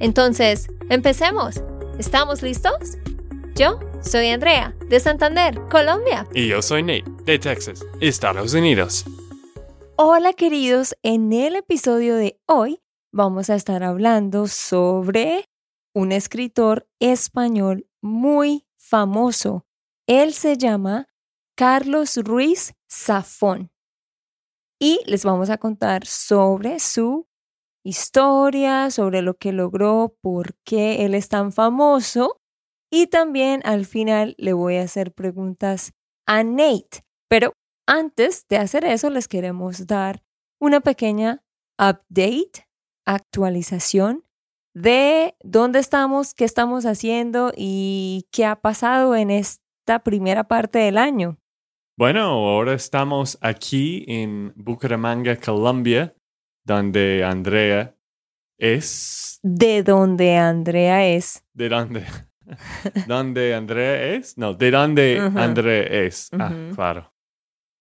Entonces, 0.00 0.68
empecemos. 0.90 1.62
¿Estamos 1.98 2.42
listos? 2.42 2.98
Yo 3.54 3.78
soy 4.02 4.28
Andrea, 4.28 4.74
de 4.88 4.98
Santander, 4.98 5.60
Colombia. 5.70 6.26
Y 6.34 6.48
yo 6.48 6.60
soy 6.60 6.82
Nate, 6.82 7.04
de 7.24 7.38
Texas, 7.38 7.84
Estados 8.00 8.54
Unidos. 8.54 9.04
Hola 9.96 10.32
queridos, 10.32 10.96
en 11.02 11.32
el 11.32 11.54
episodio 11.54 12.16
de 12.16 12.40
hoy 12.46 12.80
vamos 13.12 13.48
a 13.48 13.54
estar 13.54 13.84
hablando 13.84 14.48
sobre 14.48 15.48
un 15.94 16.10
escritor 16.10 16.88
español 16.98 17.86
muy 18.02 18.66
famoso. 18.76 19.64
Él 20.08 20.34
se 20.34 20.58
llama 20.58 21.06
Carlos 21.54 22.16
Ruiz 22.16 22.74
Zafón. 22.90 23.70
Y 24.80 25.00
les 25.06 25.24
vamos 25.24 25.48
a 25.48 25.58
contar 25.58 26.04
sobre 26.04 26.80
su 26.80 27.28
historia, 27.84 28.90
sobre 28.90 29.22
lo 29.22 29.34
que 29.34 29.52
logró, 29.52 30.16
por 30.20 30.56
qué 30.64 31.04
él 31.04 31.14
es 31.14 31.28
tan 31.28 31.52
famoso. 31.52 32.40
Y 32.90 33.06
también 33.08 33.60
al 33.64 33.84
final 33.86 34.34
le 34.38 34.52
voy 34.52 34.76
a 34.76 34.82
hacer 34.82 35.12
preguntas 35.12 35.92
a 36.26 36.42
Nate. 36.42 37.04
Pero 37.28 37.52
antes 37.86 38.46
de 38.48 38.56
hacer 38.56 38.84
eso, 38.84 39.10
les 39.10 39.28
queremos 39.28 39.86
dar 39.86 40.22
una 40.60 40.80
pequeña 40.80 41.42
update, 41.78 42.66
actualización 43.04 44.24
de 44.74 45.36
dónde 45.42 45.78
estamos, 45.78 46.34
qué 46.34 46.44
estamos 46.44 46.84
haciendo 46.84 47.52
y 47.56 48.26
qué 48.32 48.44
ha 48.44 48.56
pasado 48.60 49.14
en 49.14 49.30
esta 49.30 50.00
primera 50.02 50.44
parte 50.44 50.80
del 50.80 50.98
año. 50.98 51.38
Bueno, 51.96 52.22
ahora 52.22 52.74
estamos 52.74 53.38
aquí 53.40 54.04
en 54.08 54.52
Bucaramanga, 54.56 55.36
Colombia, 55.36 56.14
donde 56.64 57.22
Andrea 57.24 57.94
es. 58.58 59.38
¿De 59.42 59.82
dónde 59.82 60.36
Andrea 60.36 61.06
es? 61.06 61.44
¿De 61.52 61.68
dónde? 61.68 62.06
¿Dónde 63.06 63.54
Andrea 63.54 64.14
es? 64.14 64.36
No, 64.36 64.54
¿de 64.54 64.70
dónde 64.70 65.18
Andrea 65.18 65.82
es? 65.82 66.30
Ah, 66.32 66.52
claro. 66.74 67.12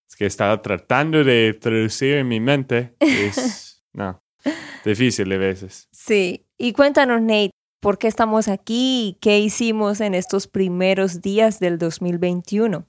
Es 0.09 0.15
que 0.15 0.25
estaba 0.25 0.61
tratando 0.61 1.23
de 1.23 1.57
traducir 1.59 2.15
en 2.17 2.27
mi 2.27 2.39
mente. 2.39 2.95
Es, 2.99 3.83
no, 3.93 4.21
difícil 4.85 5.29
de 5.29 5.37
veces. 5.37 5.87
Sí. 5.91 6.45
Y 6.57 6.73
cuéntanos, 6.73 7.21
Nate, 7.21 7.51
¿por 7.81 7.97
qué 7.97 8.07
estamos 8.07 8.47
aquí 8.47 9.07
y 9.07 9.17
qué 9.19 9.39
hicimos 9.39 10.01
en 10.01 10.13
estos 10.13 10.47
primeros 10.47 11.21
días 11.21 11.59
del 11.59 11.77
2021? 11.77 12.87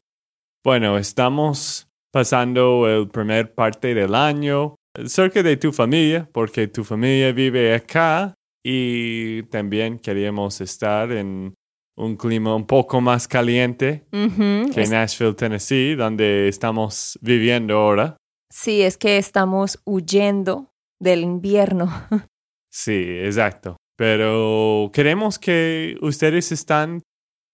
Bueno, 0.62 0.98
estamos 0.98 1.88
pasando 2.10 2.88
el 2.88 3.08
primer 3.08 3.54
parte 3.54 3.94
del 3.94 4.14
año 4.14 4.76
cerca 5.06 5.42
de 5.42 5.56
tu 5.56 5.72
familia, 5.72 6.28
porque 6.32 6.68
tu 6.68 6.84
familia 6.84 7.32
vive 7.32 7.74
acá 7.74 8.34
y 8.64 9.42
también 9.44 9.98
queríamos 9.98 10.60
estar 10.60 11.12
en 11.12 11.55
un 11.96 12.16
clima 12.16 12.55
un 12.55 12.66
poco 12.66 13.00
más 13.00 13.28
caliente 13.28 14.04
que 14.10 14.86
Nashville, 14.88 15.34
Tennessee, 15.34 15.94
donde 15.94 16.48
estamos 16.48 17.18
viviendo 17.20 17.77
ahora. 17.77 18.16
Sí, 18.50 18.83
es 18.83 18.96
que 18.96 19.18
estamos 19.18 19.80
huyendo 19.84 20.70
del 21.00 21.20
invierno. 21.22 21.90
sí, 22.70 23.04
exacto. 23.20 23.77
Pero 23.96 24.90
queremos 24.92 25.38
que 25.38 25.96
ustedes 26.00 26.50
están 26.50 27.02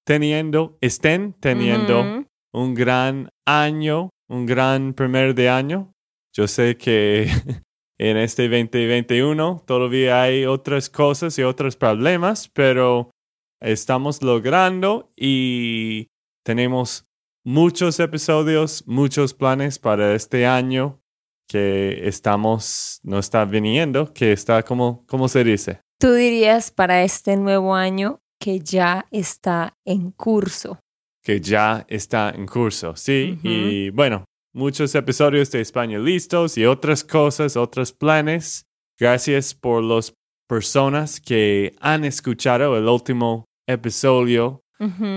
teniendo, 0.06 0.78
estén 0.80 1.34
teniendo 1.34 2.24
un 2.52 2.74
gran 2.74 3.28
año, 3.46 4.08
un 4.28 4.46
gran 4.46 4.94
primer 4.94 5.34
de 5.34 5.50
año. 5.50 5.92
Yo 6.32 6.46
sé 6.46 6.76
que 6.76 7.28
en 7.98 8.16
este 8.16 8.48
2021 8.48 9.64
todavía 9.66 10.22
hay 10.22 10.46
otras 10.46 10.88
cosas 10.88 11.38
y 11.38 11.42
otros 11.42 11.76
problemas, 11.76 12.48
pero 12.48 13.10
estamos 13.60 14.22
logrando 14.22 15.12
y 15.16 16.08
tenemos 16.44 17.06
muchos 17.44 18.00
episodios, 18.00 18.86
muchos 18.86 19.34
planes 19.34 19.78
para 19.78 20.14
este 20.14 20.46
año 20.46 21.00
que 21.48 22.06
estamos, 22.06 23.00
no 23.02 23.18
está 23.18 23.44
viniendo, 23.44 24.12
que 24.12 24.32
está 24.32 24.62
como, 24.62 25.04
¿cómo 25.06 25.28
se 25.28 25.42
dice? 25.42 25.80
Tú 25.98 26.12
dirías 26.12 26.70
para 26.70 27.02
este 27.02 27.36
nuevo 27.36 27.74
año 27.74 28.20
que 28.40 28.60
ya 28.60 29.06
está 29.10 29.76
en 29.84 30.12
curso 30.12 30.78
que 31.22 31.40
ya 31.40 31.84
está 31.88 32.30
en 32.30 32.46
curso, 32.46 32.96
¿sí? 32.96 33.38
Y 33.42 33.90
bueno, 33.90 34.24
muchos 34.52 34.94
episodios 34.94 35.50
de 35.50 35.60
España 35.60 35.98
listos 35.98 36.58
y 36.58 36.64
otras 36.64 37.04
cosas, 37.04 37.56
otros 37.56 37.92
planes. 37.92 38.66
Gracias 38.98 39.54
por 39.54 39.82
las 39.82 40.14
personas 40.48 41.20
que 41.20 41.74
han 41.80 42.04
escuchado 42.04 42.76
el 42.76 42.88
último 42.88 43.44
episodio 43.68 44.62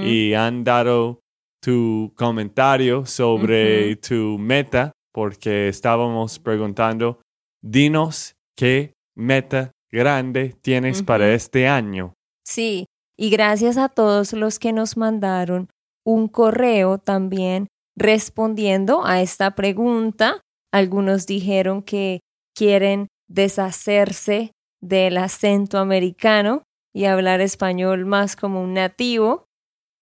y 0.04 0.34
han 0.34 0.66
dado 0.66 1.22
tu 1.62 2.12
comentario 2.16 3.06
sobre 3.06 3.96
tu 3.96 4.38
meta, 4.38 4.92
porque 5.14 5.70
estábamos 5.70 6.38
preguntando, 6.38 7.22
dinos 7.62 8.36
qué 8.58 8.94
meta 9.16 9.72
grande 9.90 10.54
tienes 10.62 11.02
para 11.02 11.34
este 11.34 11.68
año. 11.68 12.14
Sí, 12.46 12.86
y 13.18 13.30
gracias 13.30 13.78
a 13.78 13.88
todos 13.88 14.34
los 14.34 14.60
que 14.60 14.74
nos 14.74 14.98
mandaron 14.98 15.70
un 16.06 16.28
correo 16.28 16.98
también 16.98 17.68
respondiendo 17.96 19.06
a 19.06 19.22
esta 19.22 19.56
pregunta. 19.56 20.42
Algunos 20.72 21.26
dijeron 21.26 21.84
que 21.84 22.22
quieren 22.56 23.08
deshacerse 23.28 24.52
del 24.82 25.18
acento 25.18 25.78
americano 25.78 26.64
y 26.94 27.06
hablar 27.06 27.42
español 27.42 28.06
más 28.06 28.36
como 28.36 28.62
un 28.62 28.74
nativo. 28.74 29.46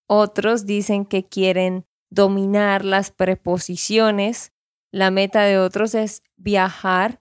Otros 0.09 0.66
dicen 0.66 1.06
que 1.06 1.28
quieren 1.28 1.85
dominar 2.09 2.84
las 2.84 3.12
preposiciones. 3.12 4.52
La 4.91 5.12
meta 5.12 5.44
de 5.44 5.58
otros 5.58 5.96
es 5.96 6.23
viajar 6.38 7.19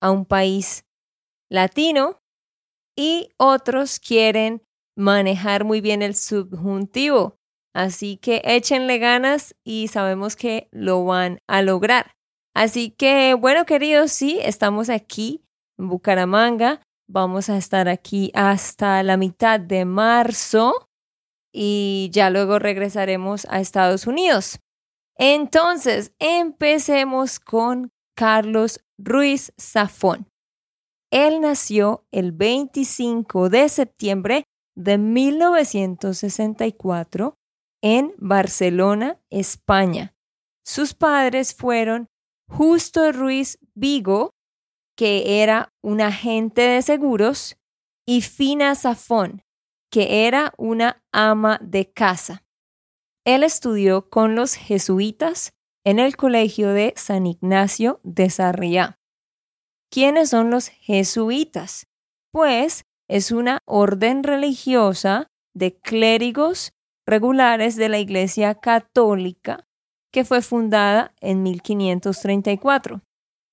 a 0.00 0.10
un 0.10 0.24
país 0.24 0.84
latino 1.50 2.18
y 2.96 3.30
otros 3.36 4.00
quieren 4.00 4.62
manejar 4.96 5.64
muy 5.64 5.80
bien 5.80 6.02
el 6.02 6.14
subjuntivo 6.14 7.36
Así 7.74 8.16
que 8.16 8.40
échenle 8.44 8.98
ganas 8.98 9.56
y 9.64 9.88
sabemos 9.88 10.36
que 10.36 10.68
lo 10.70 11.04
van 11.04 11.40
a 11.48 11.60
lograr. 11.60 12.12
Así 12.54 12.90
que, 12.90 13.34
bueno, 13.34 13.66
queridos, 13.66 14.12
sí, 14.12 14.38
estamos 14.40 14.88
aquí 14.88 15.42
en 15.76 15.88
Bucaramanga. 15.88 16.80
Vamos 17.08 17.50
a 17.50 17.56
estar 17.56 17.88
aquí 17.88 18.30
hasta 18.34 19.02
la 19.02 19.16
mitad 19.16 19.58
de 19.58 19.84
marzo 19.84 20.88
y 21.52 22.10
ya 22.12 22.30
luego 22.30 22.60
regresaremos 22.60 23.44
a 23.50 23.58
Estados 23.60 24.06
Unidos. 24.06 24.60
Entonces, 25.16 26.12
empecemos 26.20 27.40
con 27.40 27.90
Carlos 28.16 28.84
Ruiz 28.98 29.52
Zafón. 29.60 30.28
Él 31.10 31.40
nació 31.40 32.04
el 32.12 32.30
25 32.32 33.48
de 33.48 33.68
septiembre 33.68 34.44
de 34.76 34.98
1964 34.98 37.36
en 37.84 38.14
Barcelona, 38.16 39.20
España. 39.28 40.16
Sus 40.64 40.94
padres 40.94 41.54
fueron 41.54 42.08
Justo 42.48 43.12
Ruiz 43.12 43.58
Vigo, 43.74 44.30
que 44.96 45.42
era 45.42 45.68
un 45.82 46.00
agente 46.00 46.62
de 46.62 46.80
seguros, 46.80 47.58
y 48.06 48.22
Fina 48.22 48.74
Zafón, 48.74 49.42
que 49.90 50.26
era 50.26 50.54
una 50.56 51.04
ama 51.12 51.58
de 51.62 51.92
casa. 51.92 52.46
Él 53.26 53.42
estudió 53.42 54.08
con 54.08 54.34
los 54.34 54.54
jesuitas 54.54 55.52
en 55.84 55.98
el 55.98 56.16
colegio 56.16 56.70
de 56.70 56.94
San 56.96 57.26
Ignacio 57.26 58.00
de 58.02 58.30
Sarriá. 58.30 58.98
¿Quiénes 59.90 60.30
son 60.30 60.50
los 60.50 60.68
jesuitas? 60.68 61.86
Pues 62.32 62.86
es 63.10 63.30
una 63.30 63.58
orden 63.66 64.22
religiosa 64.22 65.28
de 65.54 65.78
clérigos 65.78 66.73
regulares 67.06 67.76
de 67.76 67.88
la 67.88 67.98
Iglesia 67.98 68.54
Católica, 68.54 69.66
que 70.12 70.24
fue 70.24 70.42
fundada 70.42 71.12
en 71.20 71.42
1534. 71.42 73.00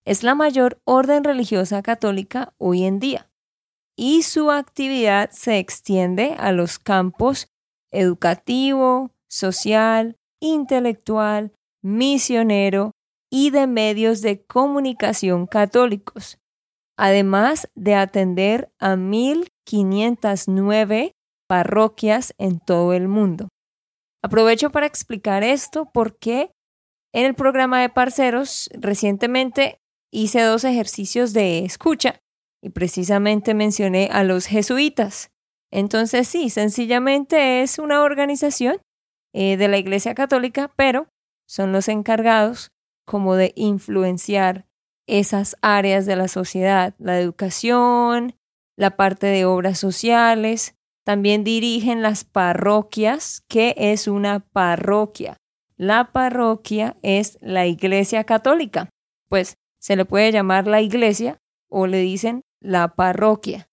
Es 0.06 0.24
la 0.24 0.36
mayor 0.36 0.80
orden 0.86 1.24
religiosa 1.24 1.82
católica 1.82 2.54
hoy 2.58 2.84
en 2.86 3.00
día. 3.00 3.28
y 3.98 4.22
su 4.24 4.52
actividad 4.52 5.32
se 5.32 5.60
extiende 5.60 6.36
a 6.40 6.54
los 6.54 6.80
campos 6.80 7.50
educativo, 7.92 9.12
social, 9.30 10.16
intelectual, 10.40 11.52
misionero 11.84 12.92
y 13.30 13.50
de 13.52 13.68
medios 13.68 14.22
de 14.22 14.42
comunicación 14.44 15.46
católicos, 15.46 16.40
además 16.98 17.70
de 17.76 17.96
atender 17.96 18.72
a 18.80 18.96
1.509 18.96 21.12
parroquias 21.52 22.34
en 22.38 22.62
todo 22.62 22.94
el 22.94 23.10
mundo. 23.10 23.50
Aprovecho 24.24 24.70
para 24.70 24.86
explicar 24.86 25.44
esto 25.44 25.92
porque 25.94 26.54
en 27.14 27.26
el 27.26 27.36
programa 27.36 27.82
de 27.82 27.90
parceros 27.90 28.70
recientemente 28.72 29.78
hice 30.14 30.44
dos 30.44 30.64
ejercicios 30.64 31.34
de 31.34 31.66
escucha 31.66 32.22
y 32.64 32.70
precisamente 32.70 33.54
mencioné 33.54 34.08
a 34.14 34.24
los 34.24 34.46
jesuitas. 34.46 35.30
Entonces 35.74 36.30
sí, 36.30 36.50
sencillamente 36.50 37.64
es 37.64 37.80
una 37.80 38.02
organización 38.02 38.78
eh, 39.34 39.58
de 39.58 39.68
la 39.68 39.78
Iglesia 39.78 40.16
Católica, 40.16 40.72
pero 40.78 41.10
son 41.50 41.74
los 41.74 41.90
encargados 41.90 42.70
como 43.06 43.36
de 43.36 43.52
influenciar 43.58 44.68
esas 45.06 45.58
áreas 45.62 46.06
de 46.06 46.16
la 46.16 46.30
sociedad, 46.30 46.96
la 46.98 47.20
educación, 47.20 48.38
la 48.78 48.96
parte 48.96 49.28
de 49.28 49.44
obras 49.44 49.80
sociales, 49.80 50.76
también 51.04 51.44
dirigen 51.44 52.02
las 52.02 52.24
parroquias. 52.24 53.44
¿Qué 53.48 53.74
es 53.78 54.08
una 54.08 54.40
parroquia? 54.40 55.38
La 55.78 56.12
parroquia 56.12 56.98
es 57.02 57.38
la 57.42 57.66
iglesia 57.66 58.24
católica. 58.24 58.90
Pues 59.30 59.56
se 59.80 59.96
le 59.96 60.06
puede 60.06 60.32
llamar 60.32 60.68
la 60.68 60.82
iglesia 60.82 61.40
o 61.70 61.88
le 61.88 62.00
dicen 62.00 62.42
la 62.62 62.96
parroquia. 62.96 63.68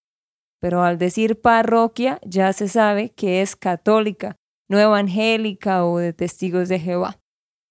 Pero 0.61 0.83
al 0.83 0.99
decir 0.99 1.41
parroquia 1.41 2.19
ya 2.25 2.53
se 2.53 2.69
sabe 2.69 3.11
que 3.11 3.43
es 3.43 3.57
católica, 3.57 4.37
no 4.69 4.79
evangélica 4.79 5.85
o 5.85 5.99
de 5.99 6.13
testigos 6.13 6.69
de 6.69 6.81
Jehová. 6.81 7.19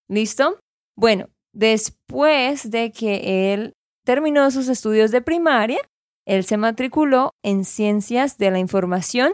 ¿Listo? 0.07 0.59
Bueno, 0.95 1.29
después 1.53 2.69
de 2.69 2.91
que 2.91 3.53
él 3.53 3.73
terminó 4.05 4.49
sus 4.51 4.69
estudios 4.69 5.11
de 5.11 5.21
primaria, 5.21 5.79
él 6.25 6.45
se 6.45 6.57
matriculó 6.57 7.31
en 7.43 7.65
ciencias 7.65 8.37
de 8.37 8.51
la 8.51 8.59
información 8.59 9.33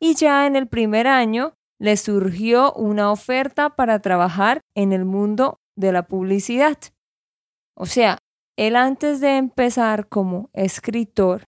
y 0.00 0.14
ya 0.14 0.46
en 0.46 0.56
el 0.56 0.68
primer 0.68 1.06
año 1.06 1.54
le 1.80 1.96
surgió 1.96 2.72
una 2.72 3.10
oferta 3.10 3.70
para 3.70 3.98
trabajar 3.98 4.60
en 4.76 4.92
el 4.92 5.04
mundo 5.04 5.58
de 5.76 5.92
la 5.92 6.06
publicidad. 6.06 6.78
O 7.76 7.86
sea, 7.86 8.18
él 8.56 8.76
antes 8.76 9.20
de 9.20 9.36
empezar 9.36 10.08
como 10.08 10.50
escritor, 10.52 11.44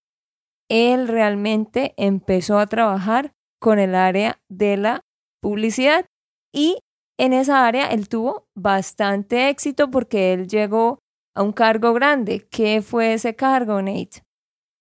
él 0.68 1.06
realmente 1.06 1.94
empezó 1.96 2.58
a 2.58 2.66
trabajar 2.66 3.32
con 3.60 3.78
el 3.78 3.94
área 3.94 4.40
de 4.50 4.76
la 4.76 5.00
publicidad 5.40 6.06
y 6.52 6.78
en 7.18 7.32
esa 7.32 7.66
área 7.66 7.86
él 7.86 8.08
tuvo 8.08 8.46
bastante 8.54 9.48
éxito 9.48 9.90
porque 9.90 10.32
él 10.32 10.48
llegó 10.48 10.98
a 11.34 11.42
un 11.42 11.52
cargo 11.52 11.92
grande. 11.92 12.46
¿Qué 12.50 12.82
fue 12.82 13.14
ese 13.14 13.36
cargo, 13.36 13.80
Nate? 13.80 14.22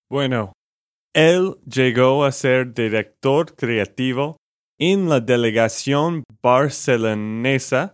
Bueno, 0.10 0.54
él 1.16 1.56
llegó 1.66 2.26
a 2.26 2.32
ser 2.34 2.74
director 2.74 3.56
creativo 3.56 4.36
en 4.78 5.08
la 5.08 5.22
delegación 5.22 6.26
barcelonesa 6.44 7.94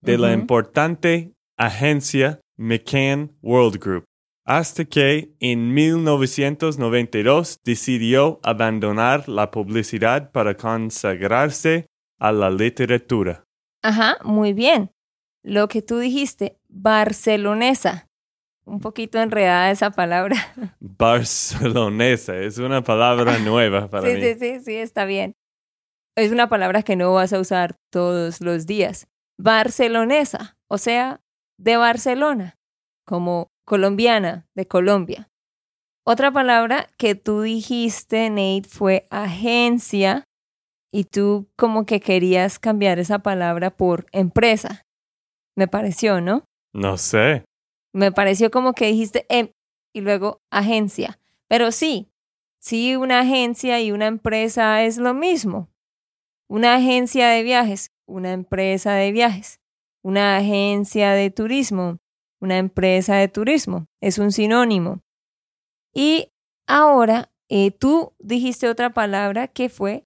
de 0.00 0.18
la 0.18 0.32
importante 0.32 1.32
agencia 1.58 2.40
McCann 2.56 3.36
World 3.42 3.82
Group, 3.82 4.04
hasta 4.46 4.84
que 4.84 5.34
en 5.40 5.74
1992 5.74 7.58
decidió 7.64 8.38
abandonar 8.44 9.28
la 9.28 9.50
publicidad 9.50 10.30
para 10.30 10.56
consagrarse 10.56 11.86
a 12.20 12.30
la 12.30 12.50
literatura. 12.50 13.42
Ajá, 13.82 14.18
muy 14.22 14.52
bien. 14.52 14.92
Lo 15.42 15.66
que 15.66 15.82
tú 15.82 15.98
dijiste, 15.98 16.56
barcelonesa 16.68 18.06
un 18.64 18.80
poquito 18.80 19.18
enredada 19.18 19.70
esa 19.70 19.90
palabra. 19.90 20.36
Barcelonesa, 20.80 22.36
es 22.36 22.58
una 22.58 22.82
palabra 22.82 23.38
nueva 23.44 23.88
para 23.88 24.08
sí, 24.08 24.14
mí. 24.14 24.22
Sí, 24.22 24.34
sí, 24.38 24.60
sí, 24.64 24.74
está 24.76 25.04
bien. 25.04 25.34
Es 26.16 26.30
una 26.30 26.48
palabra 26.48 26.82
que 26.82 26.96
no 26.96 27.12
vas 27.12 27.32
a 27.32 27.40
usar 27.40 27.76
todos 27.90 28.40
los 28.40 28.66
días. 28.66 29.08
Barcelonesa, 29.36 30.56
o 30.68 30.78
sea, 30.78 31.20
de 31.58 31.76
Barcelona, 31.76 32.56
como 33.04 33.48
colombiana, 33.66 34.46
de 34.54 34.66
Colombia. 34.66 35.28
Otra 36.06 36.30
palabra 36.30 36.88
que 36.98 37.14
tú 37.14 37.40
dijiste, 37.40 38.30
Nate, 38.30 38.68
fue 38.68 39.08
agencia 39.10 40.24
y 40.92 41.04
tú 41.04 41.48
como 41.56 41.86
que 41.86 41.98
querías 41.98 42.58
cambiar 42.58 42.98
esa 42.98 43.20
palabra 43.20 43.70
por 43.70 44.06
empresa. 44.12 44.82
Me 45.56 45.66
pareció, 45.66 46.20
¿no? 46.20 46.44
No 46.72 46.98
sé. 46.98 47.44
Me 47.94 48.10
pareció 48.10 48.50
como 48.50 48.72
que 48.72 48.86
dijiste 48.86 49.24
em 49.28 49.52
y 49.94 50.00
luego 50.00 50.42
agencia. 50.50 51.20
Pero 51.46 51.70
sí, 51.70 52.10
sí, 52.58 52.96
una 52.96 53.20
agencia 53.20 53.80
y 53.80 53.92
una 53.92 54.06
empresa 54.06 54.82
es 54.82 54.98
lo 54.98 55.14
mismo. 55.14 55.68
Una 56.48 56.74
agencia 56.74 57.28
de 57.28 57.44
viajes, 57.44 57.92
una 58.06 58.32
empresa 58.32 58.94
de 58.94 59.12
viajes. 59.12 59.60
Una 60.02 60.36
agencia 60.36 61.12
de 61.12 61.30
turismo, 61.30 61.98
una 62.40 62.58
empresa 62.58 63.14
de 63.14 63.28
turismo. 63.28 63.86
Es 64.00 64.18
un 64.18 64.32
sinónimo. 64.32 65.00
Y 65.94 66.32
ahora 66.66 67.30
eh, 67.48 67.70
tú 67.70 68.12
dijiste 68.18 68.68
otra 68.68 68.92
palabra 68.92 69.46
que 69.46 69.68
fue 69.68 70.04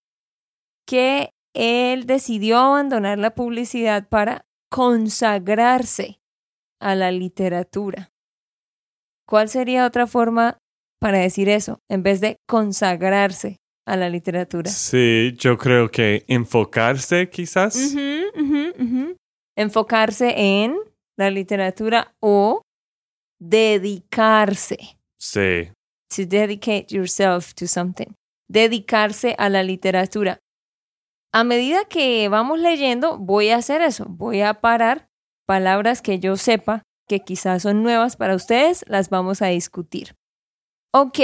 que 0.86 1.32
él 1.54 2.04
decidió 2.04 2.58
abandonar 2.58 3.18
la 3.18 3.34
publicidad 3.34 4.08
para 4.10 4.46
consagrarse 4.68 6.18
a 6.80 6.94
la 6.94 7.10
literatura. 7.10 8.10
¿Cuál 9.26 9.48
sería 9.48 9.86
otra 9.86 10.06
forma 10.06 10.58
para 11.00 11.18
decir 11.18 11.48
eso 11.48 11.80
en 11.90 12.02
vez 12.02 12.20
de 12.20 12.36
consagrarse 12.48 13.58
a 13.86 13.96
la 13.96 14.08
literatura? 14.08 14.70
Sí, 14.70 15.34
yo 15.38 15.58
creo 15.58 15.90
que 15.90 16.24
enfocarse 16.28 17.28
quizás. 17.28 17.94
Enfocarse 19.56 20.34
en 20.36 20.76
la 21.18 21.30
literatura 21.30 22.12
o 22.22 22.62
dedicarse. 23.40 24.98
Sí. 25.18 25.70
To 26.14 26.24
dedicate 26.24 26.86
yourself 26.88 27.54
to 27.54 27.66
something. 27.66 28.14
Dedicarse 28.48 29.34
a 29.36 29.48
la 29.50 29.62
literatura. 29.62 30.38
A 31.34 31.44
medida 31.44 31.84
que 31.84 32.28
vamos 32.30 32.58
leyendo, 32.60 33.18
voy 33.18 33.50
a 33.50 33.56
hacer 33.56 33.82
eso. 33.82 34.06
Voy 34.08 34.40
a 34.40 34.54
parar 34.54 35.07
palabras 35.48 36.02
que 36.02 36.20
yo 36.20 36.36
sepa 36.36 36.82
que 37.08 37.20
quizás 37.20 37.62
son 37.62 37.82
nuevas 37.82 38.16
para 38.16 38.34
ustedes, 38.34 38.84
las 38.86 39.08
vamos 39.08 39.40
a 39.40 39.46
discutir. 39.46 40.14
Ok, 40.92 41.18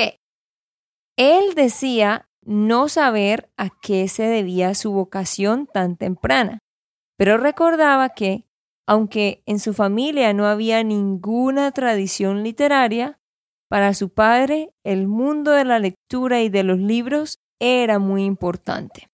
él 1.19 1.54
decía 1.54 2.26
no 2.43 2.88
saber 2.88 3.50
a 3.59 3.69
qué 3.83 4.09
se 4.09 4.23
debía 4.23 4.75
su 4.75 4.93
vocación 4.93 5.66
tan 5.66 5.97
temprana, 5.97 6.59
pero 7.19 7.37
recordaba 7.37 8.09
que, 8.11 8.47
aunque 8.87 9.43
en 9.45 9.59
su 9.59 9.75
familia 9.75 10.33
no 10.33 10.47
había 10.47 10.83
ninguna 10.83 11.71
tradición 11.73 12.43
literaria, 12.43 13.21
para 13.69 13.93
su 13.93 14.09
padre 14.09 14.73
el 14.85 15.07
mundo 15.07 15.50
de 15.50 15.64
la 15.64 15.78
lectura 15.78 16.40
y 16.40 16.49
de 16.49 16.62
los 16.62 16.78
libros 16.78 17.40
era 17.61 17.99
muy 17.99 18.25
importante. 18.25 19.09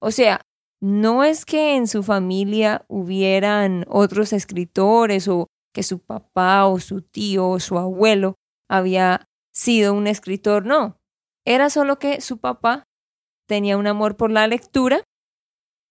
O 0.00 0.10
sea, 0.10 0.40
no 0.80 1.24
es 1.24 1.44
que 1.44 1.76
en 1.76 1.86
su 1.86 2.02
familia 2.02 2.84
hubieran 2.88 3.84
otros 3.88 4.32
escritores 4.32 5.28
o 5.28 5.46
que 5.74 5.82
su 5.82 5.98
papá 5.98 6.66
o 6.66 6.80
su 6.80 7.02
tío 7.02 7.48
o 7.48 7.60
su 7.60 7.78
abuelo 7.78 8.34
había 8.68 9.28
sido 9.52 9.94
un 9.94 10.06
escritor, 10.06 10.64
no. 10.64 10.96
Era 11.46 11.70
solo 11.70 11.98
que 11.98 12.20
su 12.20 12.38
papá 12.38 12.84
tenía 13.46 13.76
un 13.76 13.86
amor 13.86 14.16
por 14.16 14.30
la 14.30 14.46
lectura 14.46 15.02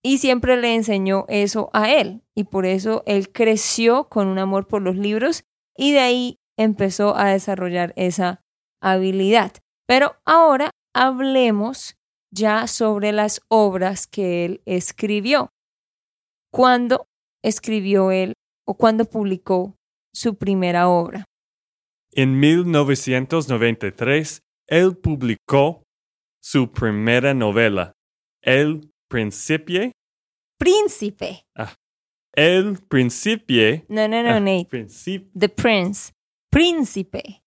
y 0.04 0.20
siempre 0.20 0.58
le 0.58 0.76
enseñó 0.76 1.26
eso 1.28 1.70
a 1.74 1.92
él. 1.92 2.24
Y 2.36 2.46
por 2.46 2.66
eso 2.66 3.04
él 3.06 3.32
creció 3.32 4.08
con 4.10 4.28
un 4.28 4.40
amor 4.40 4.68
por 4.68 4.82
los 4.82 4.96
libros 4.96 5.44
y 5.76 5.92
de 5.92 6.00
ahí 6.00 6.38
empezó 6.58 7.16
a 7.16 7.30
desarrollar 7.30 7.94
esa 7.96 8.42
habilidad. 8.82 9.54
Pero 9.88 10.16
ahora 10.26 10.72
hablemos 10.94 11.98
ya 12.32 12.68
sobre 12.68 13.12
las 13.12 13.42
obras 13.50 14.08
que 14.08 14.46
él 14.46 14.62
escribió. 14.66 15.50
¿Cuándo 16.52 17.06
escribió 17.44 18.12
él 18.12 18.34
o 18.66 18.76
cuándo 18.76 19.06
publicó 19.06 19.76
su 20.14 20.36
primera 20.36 20.90
obra? 20.90 21.26
En 22.12 22.40
1993, 22.40 24.42
él 24.68 24.98
publicó 24.98 25.84
su 26.42 26.72
primera 26.72 27.34
novela, 27.34 27.94
El 28.42 28.92
Principie. 29.10 29.92
Príncipe. 30.58 31.44
Ah, 31.56 31.76
el 32.34 32.80
Principie. 32.88 33.86
No, 33.90 34.08
no, 34.08 34.24
no, 34.24 34.30
ah, 34.30 34.40
Nate. 34.40 34.68
Princip 34.70 35.30
The 35.38 35.50
Prince. 35.50 36.14
Príncipe. 36.52 37.42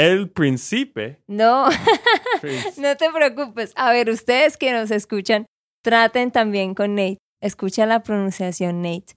El 0.00 0.30
príncipe. 0.30 1.20
No, 1.26 1.68
no 2.78 2.96
te 2.96 3.10
preocupes. 3.12 3.74
A 3.76 3.92
ver, 3.92 4.08
ustedes 4.08 4.56
que 4.56 4.72
nos 4.72 4.90
escuchan, 4.90 5.44
traten 5.82 6.30
también 6.30 6.74
con 6.74 6.94
Nate. 6.94 7.18
Escucha 7.42 7.84
la 7.84 8.02
pronunciación, 8.02 8.80
Nate. 8.80 9.12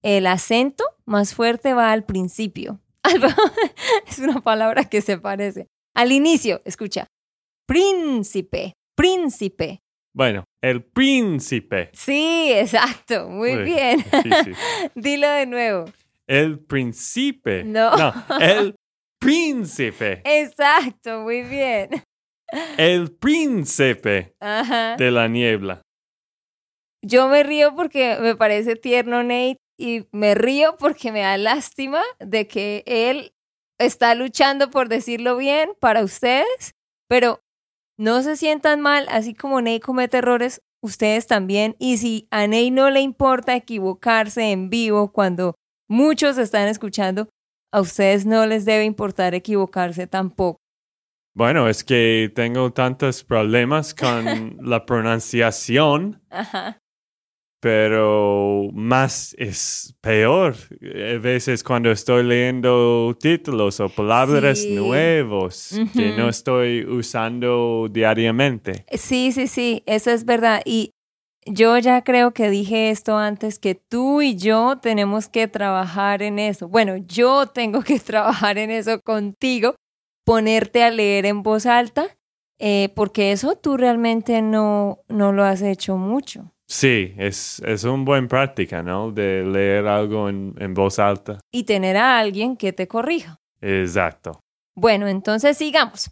El 0.00 0.28
acento 0.28 0.84
más 1.06 1.34
fuerte 1.34 1.74
va 1.74 1.90
al 1.90 2.04
principio. 2.04 2.78
Es 4.06 4.20
una 4.20 4.40
palabra 4.40 4.84
que 4.84 5.00
se 5.00 5.18
parece. 5.18 5.66
Al 5.92 6.12
inicio, 6.12 6.62
escucha. 6.64 7.08
Príncipe, 7.66 8.74
príncipe. 8.94 9.80
Bueno, 10.14 10.44
el 10.62 10.84
príncipe. 10.84 11.90
Sí, 11.94 12.52
exacto. 12.52 13.28
Muy 13.28 13.56
Uy, 13.56 13.64
bien. 13.64 14.04
difícil. 14.22 14.54
Dilo 14.94 15.28
de 15.30 15.46
nuevo. 15.46 15.86
El 16.28 16.60
príncipe. 16.60 17.64
No. 17.64 17.90
el 18.40 18.76
príncipe. 19.18 20.22
Exacto, 20.24 21.20
muy 21.20 21.42
bien. 21.42 21.90
El 22.78 23.12
príncipe 23.12 24.34
Ajá. 24.40 24.96
de 24.96 25.10
la 25.10 25.28
niebla. 25.28 25.82
Yo 27.04 27.28
me 27.28 27.42
río 27.42 27.74
porque 27.76 28.16
me 28.20 28.34
parece 28.34 28.74
tierno 28.76 29.22
Nate 29.22 29.58
y 29.78 30.06
me 30.12 30.34
río 30.34 30.76
porque 30.78 31.12
me 31.12 31.20
da 31.20 31.36
lástima 31.36 32.02
de 32.18 32.48
que 32.48 32.82
él 32.86 33.32
está 33.78 34.14
luchando 34.14 34.70
por 34.70 34.88
decirlo 34.88 35.36
bien 35.36 35.70
para 35.80 36.02
ustedes, 36.02 36.72
pero 37.08 37.40
no 37.96 38.22
se 38.22 38.36
sientan 38.36 38.80
mal, 38.80 39.06
así 39.10 39.34
como 39.34 39.60
Nate 39.60 39.80
comete 39.80 40.18
errores, 40.18 40.60
ustedes 40.82 41.26
también. 41.26 41.76
Y 41.78 41.98
si 41.98 42.26
a 42.30 42.46
Nate 42.46 42.70
no 42.70 42.90
le 42.90 43.00
importa 43.00 43.54
equivocarse 43.54 44.50
en 44.50 44.70
vivo 44.70 45.12
cuando 45.12 45.54
muchos 45.88 46.38
están 46.38 46.68
escuchando, 46.68 47.28
a 47.72 47.80
ustedes 47.80 48.24
no 48.26 48.46
les 48.46 48.64
debe 48.64 48.84
importar 48.84 49.34
equivocarse 49.34 50.06
tampoco. 50.06 50.58
Bueno, 51.34 51.68
es 51.68 51.84
que 51.84 52.32
tengo 52.34 52.72
tantos 52.72 53.22
problemas 53.22 53.94
con 53.94 54.56
la 54.62 54.84
pronunciación, 54.86 56.20
Ajá. 56.30 56.78
pero 57.60 58.68
más 58.72 59.34
es 59.38 59.94
peor. 60.00 60.54
A 60.82 61.18
veces 61.18 61.62
cuando 61.62 61.90
estoy 61.90 62.24
leyendo 62.24 63.16
títulos 63.20 63.80
o 63.80 63.88
palabras 63.88 64.62
Sí. 64.62 64.74
nuevos 64.74 65.78
que 65.94 66.12
no 66.16 66.28
estoy 66.28 66.84
usando 66.84 67.88
diariamente. 67.90 68.84
Sí, 68.92 69.32
sí, 69.32 69.46
sí, 69.46 69.82
eso 69.86 70.10
es 70.10 70.24
verdad. 70.24 70.62
Y 70.64 70.92
yo 71.52 71.78
ya 71.78 72.02
creo 72.02 72.32
que 72.32 72.50
dije 72.50 72.90
esto 72.90 73.16
antes, 73.16 73.58
que 73.58 73.74
tú 73.74 74.22
y 74.22 74.36
yo 74.36 74.78
tenemos 74.80 75.28
que 75.28 75.48
trabajar 75.48 76.22
en 76.22 76.38
eso. 76.38 76.68
Bueno, 76.68 76.96
yo 76.96 77.46
tengo 77.46 77.82
que 77.82 77.98
trabajar 78.00 78.58
en 78.58 78.70
eso 78.70 79.00
contigo, 79.00 79.74
ponerte 80.24 80.84
a 80.84 80.90
leer 80.90 81.26
en 81.26 81.42
voz 81.42 81.66
alta, 81.66 82.16
eh, 82.58 82.90
porque 82.94 83.32
eso 83.32 83.56
tú 83.56 83.76
realmente 83.76 84.42
no, 84.42 85.00
no 85.08 85.32
lo 85.32 85.44
has 85.44 85.62
hecho 85.62 85.96
mucho. 85.96 86.52
Sí, 86.66 87.14
es, 87.16 87.62
es 87.64 87.84
una 87.84 88.04
buena 88.04 88.28
práctica, 88.28 88.82
¿no? 88.82 89.10
De 89.10 89.42
leer 89.42 89.86
algo 89.86 90.28
en, 90.28 90.54
en 90.58 90.74
voz 90.74 90.98
alta. 90.98 91.40
Y 91.50 91.64
tener 91.64 91.96
a 91.96 92.18
alguien 92.18 92.56
que 92.56 92.74
te 92.74 92.86
corrija. 92.86 93.40
Exacto. 93.60 94.40
Bueno, 94.76 95.08
entonces 95.08 95.56
sigamos. 95.56 96.10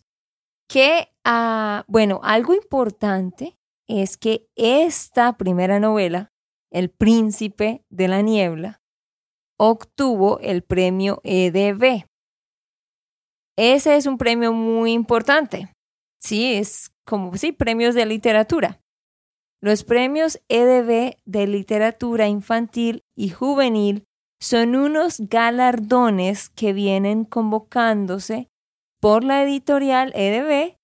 Que, 0.68 1.08
ah, 1.24 1.84
bueno, 1.86 2.20
algo 2.24 2.54
importante 2.54 3.55
es 3.88 4.16
que 4.16 4.46
esta 4.56 5.36
primera 5.36 5.80
novela, 5.80 6.32
El 6.70 6.90
Príncipe 6.90 7.84
de 7.90 8.08
la 8.08 8.22
Niebla, 8.22 8.80
obtuvo 9.58 10.38
el 10.40 10.62
premio 10.62 11.20
EDB. 11.24 12.06
Ese 13.56 13.96
es 13.96 14.06
un 14.06 14.18
premio 14.18 14.52
muy 14.52 14.92
importante. 14.92 15.72
Sí, 16.20 16.54
es 16.54 16.92
como, 17.06 17.36
sí, 17.36 17.52
premios 17.52 17.94
de 17.94 18.04
literatura. 18.06 18.80
Los 19.62 19.84
premios 19.84 20.40
EDB 20.48 21.16
de 21.24 21.46
literatura 21.46 22.28
infantil 22.28 23.04
y 23.16 23.30
juvenil 23.30 24.04
son 24.40 24.76
unos 24.76 25.20
galardones 25.20 26.50
que 26.50 26.72
vienen 26.74 27.24
convocándose 27.24 28.48
por 29.00 29.24
la 29.24 29.42
editorial 29.42 30.12
EDB 30.14 30.75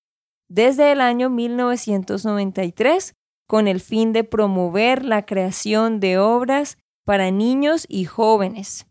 desde 0.53 0.91
el 0.91 1.01
año 1.01 1.31
1993 1.31 3.15
con 3.47 3.67
el 3.67 3.79
fin 3.79 4.13
de 4.13 4.23
promover 4.23 5.03
la 5.03 5.25
creación 5.25 5.99
de 5.99 6.19
obras 6.19 6.77
para 7.05 7.31
niños 7.31 7.85
y 7.89 8.05
jóvenes. 8.05 8.85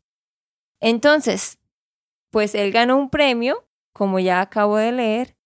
Entonces, 0.80 1.60
pues 2.32 2.56
él 2.56 2.72
ganó 2.72 2.96
un 2.96 3.10
premio, 3.10 3.64
como 3.94 4.18
ya 4.18 4.40
acabo 4.40 4.76
de 4.76 4.90
leer, 4.90 5.36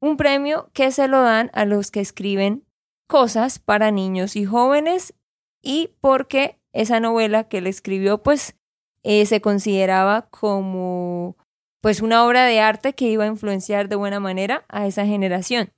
un 0.00 0.16
premio 0.16 0.70
que 0.74 0.92
se 0.92 1.08
lo 1.08 1.22
dan 1.22 1.50
a 1.52 1.64
los 1.64 1.90
que 1.90 2.00
escriben 2.00 2.64
cosas 3.08 3.58
para 3.58 3.90
niños 3.90 4.36
y 4.36 4.44
jóvenes 4.44 5.12
y 5.60 5.90
porque 6.00 6.60
esa 6.72 7.00
novela 7.00 7.48
que 7.48 7.58
él 7.58 7.66
escribió 7.66 8.22
pues 8.22 8.54
eh, 9.02 9.26
se 9.26 9.40
consideraba 9.40 10.28
como 10.30 11.36
pues 11.80 12.00
una 12.02 12.24
obra 12.24 12.44
de 12.44 12.60
arte 12.60 12.94
que 12.94 13.06
iba 13.06 13.24
a 13.24 13.28
influenciar 13.28 13.88
de 13.88 13.96
buena 13.96 14.20
manera 14.20 14.64
a 14.68 14.86
esa 14.86 15.06
generación. 15.06 15.70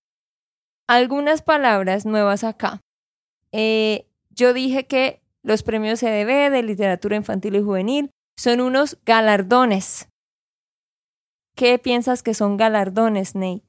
Algunas 0.88 1.42
palabras 1.42 2.07
nuevas 2.07 2.42
acá. 2.42 2.80
Eh, 3.52 4.07
yo 4.30 4.52
dije 4.52 4.87
que 4.87 5.21
los 5.42 5.62
premios 5.62 6.00
CDB 6.00 6.50
de 6.50 6.62
literatura 6.62 7.16
infantil 7.16 7.57
y 7.57 7.62
juvenil 7.62 8.11
son 8.37 8.61
unos 8.61 8.99
galardones. 9.04 10.09
¿Qué 11.54 11.78
piensas 11.78 12.23
que 12.23 12.35
son 12.35 12.57
galardones, 12.57 13.35
Nate? 13.35 13.62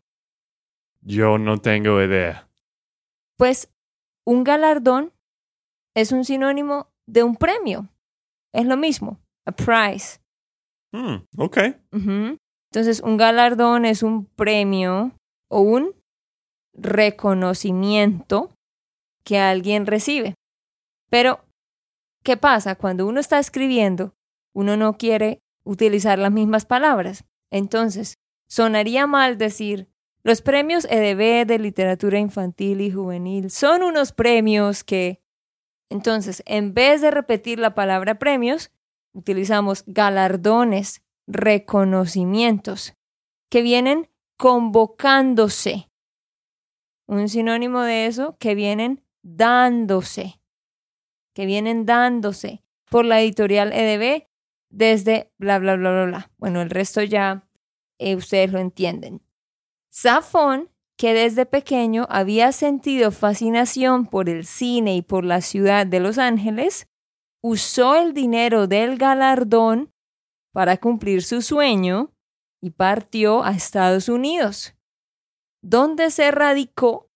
Yo 1.01 1.37
no 1.37 1.57
tengo 1.57 2.01
idea. 2.01 2.47
Pues 3.37 3.69
un 4.25 4.43
galardón 4.43 5.11
es 5.93 6.11
un 6.11 6.23
sinónimo 6.23 6.87
de 7.05 7.23
un 7.23 7.35
premio. 7.35 7.89
Es 8.53 8.65
lo 8.65 8.77
mismo, 8.77 9.19
a 9.45 9.51
prize. 9.51 10.20
Hmm, 10.91 11.23
ok. 11.37 11.57
Entonces, 11.91 13.01
un 13.01 13.17
galardón 13.17 13.85
es 13.85 14.03
un 14.03 14.25
premio 14.25 15.11
o 15.49 15.61
un 15.61 15.95
reconocimiento 16.73 18.53
que 19.23 19.39
alguien 19.39 19.85
recibe. 19.85 20.35
Pero, 21.09 21.45
¿qué 22.23 22.37
pasa? 22.37 22.75
Cuando 22.75 23.05
uno 23.05 23.19
está 23.19 23.39
escribiendo, 23.39 24.13
uno 24.53 24.77
no 24.77 24.97
quiere 24.97 25.41
utilizar 25.63 26.17
las 26.17 26.31
mismas 26.31 26.65
palabras. 26.65 27.25
Entonces, 27.51 28.15
sonaría 28.47 29.07
mal 29.07 29.37
decir, 29.37 29.87
los 30.23 30.41
premios 30.41 30.85
EDB 30.85 31.45
de 31.45 31.59
literatura 31.59 32.19
infantil 32.19 32.81
y 32.81 32.91
juvenil 32.91 33.49
son 33.49 33.83
unos 33.83 34.11
premios 34.11 34.83
que... 34.83 35.19
Entonces, 35.89 36.41
en 36.45 36.73
vez 36.73 37.01
de 37.01 37.11
repetir 37.11 37.59
la 37.59 37.75
palabra 37.75 38.17
premios, 38.17 38.71
utilizamos 39.13 39.83
galardones, 39.87 41.01
reconocimientos, 41.27 42.93
que 43.49 43.61
vienen 43.61 44.09
convocándose. 44.37 45.89
Un 47.07 47.29
sinónimo 47.29 47.81
de 47.81 48.05
eso, 48.05 48.37
que 48.39 48.55
vienen 48.55 49.03
dándose, 49.21 50.41
que 51.33 51.45
vienen 51.45 51.85
dándose 51.85 52.63
por 52.89 53.05
la 53.05 53.21
editorial 53.21 53.71
EDB 53.73 54.27
desde 54.69 55.31
bla, 55.37 55.59
bla, 55.59 55.75
bla, 55.75 55.91
bla, 55.91 56.05
bla. 56.05 56.31
Bueno, 56.37 56.61
el 56.61 56.69
resto 56.69 57.03
ya 57.03 57.47
eh, 57.99 58.15
ustedes 58.15 58.51
lo 58.51 58.59
entienden. 58.59 59.21
Safón, 59.89 60.69
que 60.97 61.13
desde 61.13 61.45
pequeño 61.45 62.07
había 62.09 62.51
sentido 62.51 63.11
fascinación 63.11 64.05
por 64.05 64.29
el 64.29 64.45
cine 64.45 64.95
y 64.95 65.01
por 65.01 65.25
la 65.25 65.41
ciudad 65.41 65.85
de 65.85 65.99
Los 65.99 66.17
Ángeles, 66.17 66.87
usó 67.43 67.95
el 67.95 68.13
dinero 68.13 68.67
del 68.67 68.97
galardón 68.97 69.91
para 70.53 70.77
cumplir 70.77 71.23
su 71.23 71.41
sueño 71.41 72.11
y 72.61 72.71
partió 72.71 73.43
a 73.43 73.51
Estados 73.51 74.09
Unidos, 74.09 74.75
donde 75.63 76.11
se 76.11 76.29
radicó 76.31 77.09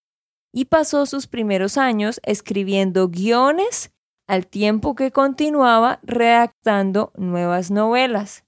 y 0.53 0.65
pasó 0.65 1.05
sus 1.05 1.27
primeros 1.27 1.77
años 1.77 2.19
escribiendo 2.23 3.09
guiones 3.09 3.93
al 4.27 4.47
tiempo 4.47 4.95
que 4.95 5.11
continuaba 5.11 5.99
redactando 6.03 7.11
nuevas 7.15 7.69
novelas. 7.69 8.45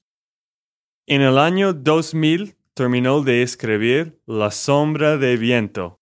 En 1.05 1.21
el 1.21 1.37
año 1.37 1.73
2000 1.73 2.55
terminó 2.73 3.21
de 3.21 3.43
escribir 3.43 4.19
La 4.25 4.51
sombra 4.51 5.17
de 5.17 5.37
viento 5.37 5.99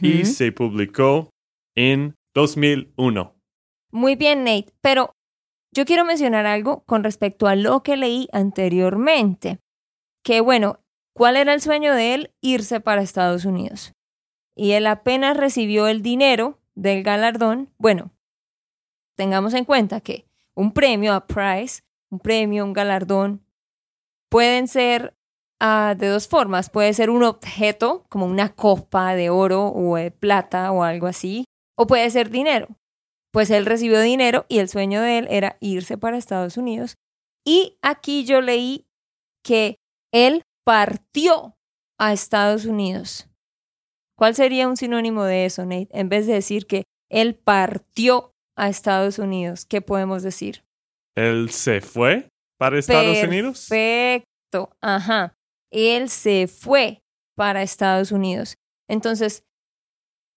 y 0.00 0.24
se 0.24 0.52
publicó 0.52 1.30
en 1.74 2.14
2001. 2.34 3.34
Muy 3.92 4.14
bien, 4.14 4.44
Nate, 4.44 4.72
pero 4.80 5.15
yo 5.76 5.84
quiero 5.84 6.06
mencionar 6.06 6.46
algo 6.46 6.84
con 6.84 7.04
respecto 7.04 7.46
a 7.46 7.54
lo 7.54 7.82
que 7.82 7.98
leí 7.98 8.28
anteriormente. 8.32 9.58
Que 10.24 10.40
bueno, 10.40 10.80
¿cuál 11.12 11.36
era 11.36 11.52
el 11.52 11.60
sueño 11.60 11.94
de 11.94 12.14
él? 12.14 12.34
Irse 12.40 12.80
para 12.80 13.02
Estados 13.02 13.44
Unidos. 13.44 13.92
Y 14.54 14.72
él 14.72 14.86
apenas 14.86 15.36
recibió 15.36 15.86
el 15.86 16.00
dinero 16.00 16.58
del 16.74 17.02
galardón. 17.02 17.68
Bueno, 17.76 18.10
tengamos 19.16 19.52
en 19.52 19.66
cuenta 19.66 20.00
que 20.00 20.24
un 20.54 20.72
premio 20.72 21.12
a 21.12 21.26
prize, 21.26 21.82
un 22.10 22.20
premio, 22.20 22.64
un 22.64 22.72
galardón, 22.72 23.44
pueden 24.30 24.68
ser 24.68 25.14
ah, 25.60 25.94
de 25.94 26.08
dos 26.08 26.26
formas. 26.26 26.70
Puede 26.70 26.94
ser 26.94 27.10
un 27.10 27.22
objeto, 27.22 28.06
como 28.08 28.24
una 28.24 28.54
copa 28.54 29.14
de 29.14 29.28
oro 29.28 29.66
o 29.66 29.96
de 29.96 30.10
plata 30.10 30.72
o 30.72 30.82
algo 30.82 31.06
así, 31.06 31.44
o 31.76 31.86
puede 31.86 32.08
ser 32.08 32.30
dinero. 32.30 32.68
Pues 33.36 33.50
él 33.50 33.66
recibió 33.66 34.00
dinero 34.00 34.46
y 34.48 34.60
el 34.60 34.68
sueño 34.70 35.02
de 35.02 35.18
él 35.18 35.26
era 35.28 35.58
irse 35.60 35.98
para 35.98 36.16
Estados 36.16 36.56
Unidos. 36.56 36.96
Y 37.44 37.76
aquí 37.82 38.24
yo 38.24 38.40
leí 38.40 38.86
que 39.44 39.76
él 40.10 40.44
partió 40.64 41.54
a 41.98 42.14
Estados 42.14 42.64
Unidos. 42.64 43.28
¿Cuál 44.16 44.34
sería 44.34 44.66
un 44.66 44.78
sinónimo 44.78 45.22
de 45.24 45.44
eso, 45.44 45.66
Nate? 45.66 45.88
En 45.90 46.08
vez 46.08 46.26
de 46.26 46.32
decir 46.32 46.66
que 46.66 46.84
él 47.10 47.34
partió 47.34 48.32
a 48.56 48.70
Estados 48.70 49.18
Unidos, 49.18 49.66
¿qué 49.66 49.82
podemos 49.82 50.22
decir? 50.22 50.64
Él 51.14 51.50
se 51.50 51.82
fue 51.82 52.30
para 52.58 52.78
Estados 52.78 53.22
Unidos. 53.22 53.66
Perfecto, 53.68 54.74
ajá. 54.80 55.34
Él 55.70 56.08
se 56.08 56.46
fue 56.46 57.02
para 57.36 57.62
Estados 57.62 58.12
Unidos. 58.12 58.54
Entonces, 58.88 59.44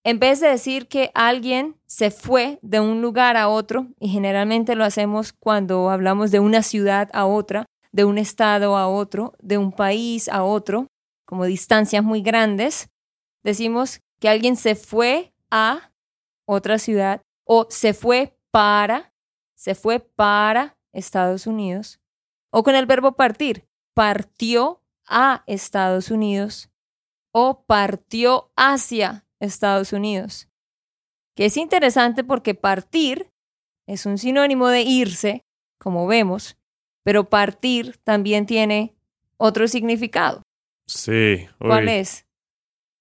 en 0.03 0.19
vez 0.19 0.39
de 0.39 0.47
decir 0.47 0.87
que 0.87 1.11
alguien 1.13 1.75
se 1.85 2.11
fue 2.11 2.59
de 2.61 2.79
un 2.79 3.01
lugar 3.01 3.37
a 3.37 3.49
otro, 3.49 3.87
y 3.99 4.09
generalmente 4.09 4.75
lo 4.75 4.85
hacemos 4.85 5.33
cuando 5.33 5.89
hablamos 5.89 6.31
de 6.31 6.39
una 6.39 6.63
ciudad 6.63 7.09
a 7.13 7.25
otra, 7.25 7.65
de 7.91 8.05
un 8.05 8.17
estado 8.17 8.77
a 8.77 8.87
otro, 8.87 9.33
de 9.41 9.57
un 9.57 9.71
país 9.71 10.29
a 10.29 10.43
otro, 10.43 10.87
como 11.25 11.45
distancias 11.45 12.03
muy 12.03 12.21
grandes, 12.21 12.89
decimos 13.43 13.99
que 14.19 14.29
alguien 14.29 14.55
se 14.55 14.75
fue 14.75 15.33
a 15.51 15.91
otra 16.45 16.79
ciudad 16.79 17.21
o 17.45 17.67
se 17.69 17.93
fue 17.93 18.37
para, 18.51 19.13
se 19.55 19.75
fue 19.75 19.99
para 19.99 20.77
Estados 20.91 21.45
Unidos. 21.47 21.99
O 22.51 22.63
con 22.63 22.75
el 22.75 22.85
verbo 22.85 23.13
partir, 23.13 23.67
partió 23.93 24.81
a 25.07 25.43
Estados 25.45 26.09
Unidos 26.09 26.69
o 27.31 27.63
partió 27.65 28.51
hacia 28.55 29.25
Estados 29.39 29.93
Unidos. 29.93 30.47
Que 31.35 31.45
es 31.45 31.57
interesante 31.57 32.23
porque 32.23 32.55
partir 32.55 33.31
es 33.87 34.05
un 34.05 34.17
sinónimo 34.17 34.67
de 34.67 34.81
irse, 34.81 35.45
como 35.79 36.05
vemos, 36.07 36.57
pero 37.03 37.29
partir 37.29 37.97
también 38.03 38.45
tiene 38.45 38.95
otro 39.37 39.67
significado. 39.67 40.43
Sí. 40.87 41.47
¿Cuál 41.59 41.89
es? 41.89 42.25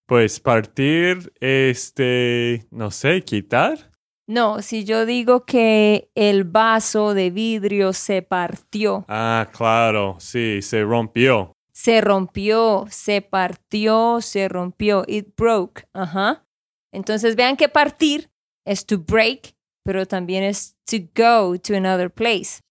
Pues 0.07 0.40
partir, 0.40 1.33
este, 1.40 2.66
no 2.71 2.90
sé, 2.90 3.23
quitar. 3.23 3.90
No, 4.26 4.62
si 4.62 4.85
yo 4.85 5.07
digo 5.07 5.45
que 5.45 6.11
el 6.14 6.45
vaso 6.45 7.14
de 7.14 7.30
vidrio 7.30 7.92
se 7.92 8.23
partió. 8.23 9.04
Ah, 9.09 9.49
claro, 9.52 10.16
sí, 10.21 10.61
se 10.62 10.83
rompió. 10.85 11.52
Se 11.79 12.01
rompió, 12.01 12.87
se 12.91 13.23
partió, 13.23 14.21
se 14.21 14.49
rompió. 14.49 15.05
It 15.07 15.37
broke. 15.37 15.89
Ajá. 15.93 16.45
Entonces 16.93 17.37
vean 17.37 17.57
que 17.57 17.69
partir 17.69 18.33
es 18.67 18.85
to 18.85 18.99
break, 18.99 19.55
pero 19.85 20.05
también 20.05 20.43
es 20.43 20.77
to 20.87 20.97
go 21.15 21.57
to 21.57 21.77
another 21.77 22.13
place. 22.13 22.63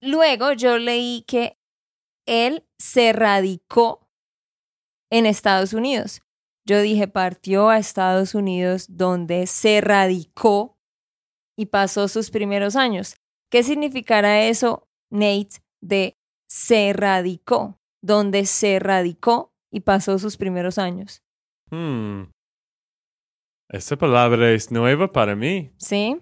Luego 0.00 0.54
yo 0.54 0.78
leí 0.78 1.22
que 1.26 1.58
él 2.26 2.66
se 2.78 3.12
radicó 3.12 4.08
en 5.10 5.26
Estados 5.26 5.74
Unidos. 5.74 6.22
Yo 6.66 6.80
dije, 6.80 7.08
partió 7.08 7.68
a 7.68 7.76
Estados 7.76 8.34
Unidos 8.34 8.86
donde 8.88 9.46
se 9.46 9.82
radicó 9.82 10.78
y 11.58 11.66
pasó 11.66 12.08
sus 12.08 12.30
primeros 12.30 12.74
años. 12.74 13.16
¿Qué 13.50 13.62
significará 13.62 14.46
eso, 14.46 14.88
Nate, 15.10 15.62
de 15.82 16.16
se 16.48 16.94
radicó? 16.94 17.77
Donde 18.02 18.46
se 18.46 18.78
radicó 18.78 19.52
y 19.72 19.80
pasó 19.80 20.18
sus 20.18 20.36
primeros 20.36 20.78
años. 20.78 21.22
Hmm. 21.70 22.30
Esa 23.70 23.96
palabra 23.96 24.52
es 24.52 24.70
nueva 24.70 25.12
para 25.12 25.36
mí. 25.36 25.72
¿Sí? 25.78 26.20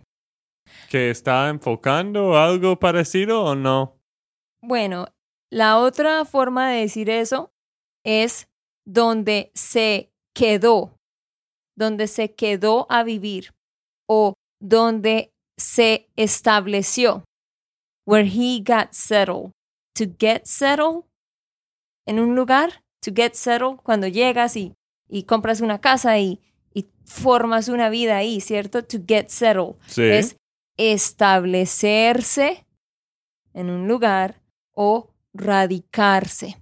¿Que 0.90 1.10
está 1.10 1.48
enfocando 1.48 2.36
algo 2.36 2.78
parecido 2.78 3.44
o 3.44 3.54
no? 3.54 3.96
Bueno, 4.62 5.06
la 5.52 5.78
otra 5.78 6.24
forma 6.24 6.70
de 6.70 6.80
decir 6.80 7.08
eso 7.08 7.52
es 8.04 8.48
donde 8.84 9.52
se 9.54 10.10
quedó, 10.34 10.96
donde 11.76 12.08
se 12.08 12.34
quedó 12.34 12.86
a 12.90 13.04
vivir 13.04 13.54
o 14.08 14.34
donde 14.60 15.30
se 15.56 16.08
estableció, 16.16 17.24
where 18.06 18.28
he 18.28 18.60
got 18.60 18.92
settled. 18.92 19.52
To 19.94 20.04
get 20.04 20.46
settled 20.46 21.05
en 22.06 22.20
un 22.20 22.34
lugar, 22.34 22.82
to 23.00 23.10
get 23.14 23.34
settled, 23.34 23.76
cuando 23.82 24.06
llegas 24.06 24.56
y, 24.56 24.74
y 25.08 25.24
compras 25.24 25.60
una 25.60 25.80
casa 25.80 26.18
y, 26.18 26.40
y, 26.72 26.88
formas 27.04 27.68
una 27.68 27.88
vida 27.90 28.16
ahí, 28.16 28.40
¿cierto? 28.40 28.84
To 28.84 28.98
get 29.06 29.28
settled 29.28 29.74
Sí. 29.86 30.02
es 30.02 30.36
establecerse 30.76 32.66
en 33.54 33.70
un 33.70 33.88
lugar 33.88 34.40
o 34.72 35.10
radicarse. 35.32 36.56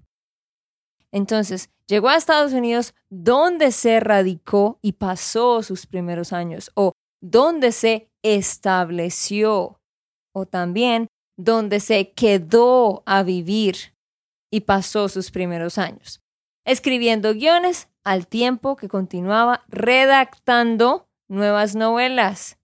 Entonces, 1.12 1.70
llegó 1.86 2.08
a 2.08 2.16
Estados 2.16 2.52
Unidos 2.52 2.94
donde 3.08 3.70
se 3.72 4.00
radicó 4.00 4.78
y 4.82 4.92
pasó 4.92 5.62
sus 5.62 5.86
primeros 5.86 6.32
años, 6.32 6.70
o 6.74 6.92
donde 7.20 7.72
se 7.72 8.10
estableció, 8.22 9.80
o 10.32 10.46
también 10.46 11.08
donde 11.36 11.80
se 11.80 12.12
quedó 12.12 13.02
a 13.06 13.22
vivir 13.22 13.93
y 14.54 14.60
pasó 14.60 15.08
sus 15.08 15.32
primeros 15.32 15.78
años, 15.78 16.22
escribiendo 16.64 17.34
guiones 17.34 17.88
al 18.04 18.28
tiempo 18.28 18.76
que 18.76 18.86
continuaba 18.86 19.64
redactando 19.66 21.08
nuevas 21.26 21.74
novelas. 21.74 22.56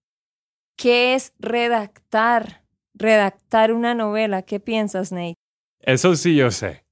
¿Qué 0.76 1.16
es 1.16 1.32
redactar? 1.40 2.64
Redactar 2.94 3.72
una 3.72 3.94
novela. 3.94 4.42
¿Qué 4.42 4.60
piensas, 4.60 5.10
Nate? 5.10 5.34
Eso 5.80 6.14
sí 6.14 6.36
yo 6.36 6.52
sé. 6.52 6.84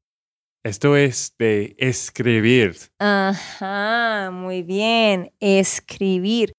Esto 0.65 0.97
es 0.97 1.33
de 1.39 1.77
escribir. 1.79 2.77
Ajá, 2.99 4.31
muy 4.33 4.65
bien. 4.65 5.33
Escribir. 5.39 6.51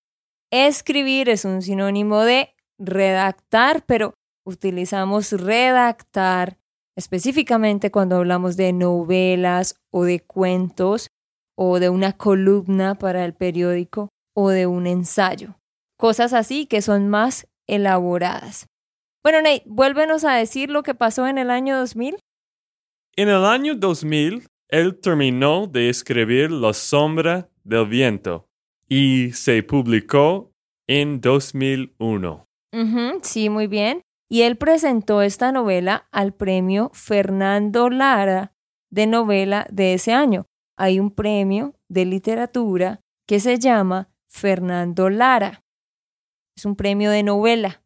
Escribir 0.49 1.27
es 1.27 1.43
un 1.43 1.61
sinónimo 1.61 2.21
de 2.21 2.55
redactar, 2.77 3.83
pero 3.85 4.13
utilizamos 4.45 5.33
redactar 5.33 6.57
específicamente 6.99 7.91
cuando 7.91 8.17
hablamos 8.17 8.57
de 8.57 8.73
novelas 8.73 9.75
o 9.89 10.03
de 10.03 10.19
cuentos 10.19 11.07
o 11.55 11.79
de 11.79 11.89
una 11.89 12.13
columna 12.13 12.95
para 12.95 13.25
el 13.25 13.33
periódico 13.33 14.09
o 14.35 14.49
de 14.49 14.67
un 14.67 14.85
ensayo. 14.85 15.55
Cosas 15.97 16.33
así 16.33 16.65
que 16.65 16.81
son 16.81 17.09
más 17.09 17.47
elaboradas. 17.67 18.67
Bueno, 19.23 19.41
Nate, 19.41 19.63
vuélvenos 19.65 20.23
a 20.23 20.35
decir 20.35 20.69
lo 20.69 20.83
que 20.83 20.93
pasó 20.93 21.27
en 21.27 21.37
el 21.37 21.49
año 21.49 21.77
2000. 21.77 22.17
En 23.15 23.29
el 23.29 23.45
año 23.45 23.75
2000, 23.75 24.47
él 24.69 24.99
terminó 24.99 25.67
de 25.67 25.89
escribir 25.89 26.51
La 26.51 26.73
sombra 26.73 27.49
del 27.63 27.85
viento 27.87 28.45
y 28.87 29.31
se 29.31 29.63
publicó 29.63 30.51
en 30.87 31.21
2001. 31.21 32.45
Ujú, 32.73 33.19
sí, 33.21 33.49
muy 33.49 33.67
bien. 33.67 34.01
Y 34.29 34.43
él 34.43 34.57
presentó 34.57 35.23
esta 35.23 35.51
novela 35.51 36.07
al 36.11 36.33
premio 36.33 36.91
Fernando 36.93 37.89
Lara 37.89 38.53
de 38.91 39.07
novela 39.07 39.67
de 39.71 39.95
ese 39.95 40.13
año. 40.13 40.45
Hay 40.77 40.99
un 40.99 41.11
premio 41.11 41.73
de 41.89 42.05
literatura 42.05 43.01
que 43.27 43.39
se 43.39 43.57
llama 43.57 44.09
Fernando 44.29 45.09
Lara. 45.09 45.63
Es 46.55 46.65
un 46.65 46.75
premio 46.75 47.09
de 47.09 47.23
novela. 47.23 47.83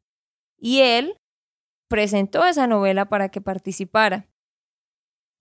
Y 0.57 0.81
él 0.81 1.17
presentó 1.89 2.45
esa 2.45 2.67
novela 2.67 3.05
para 3.05 3.29
que 3.29 3.39
participara. 3.39 4.27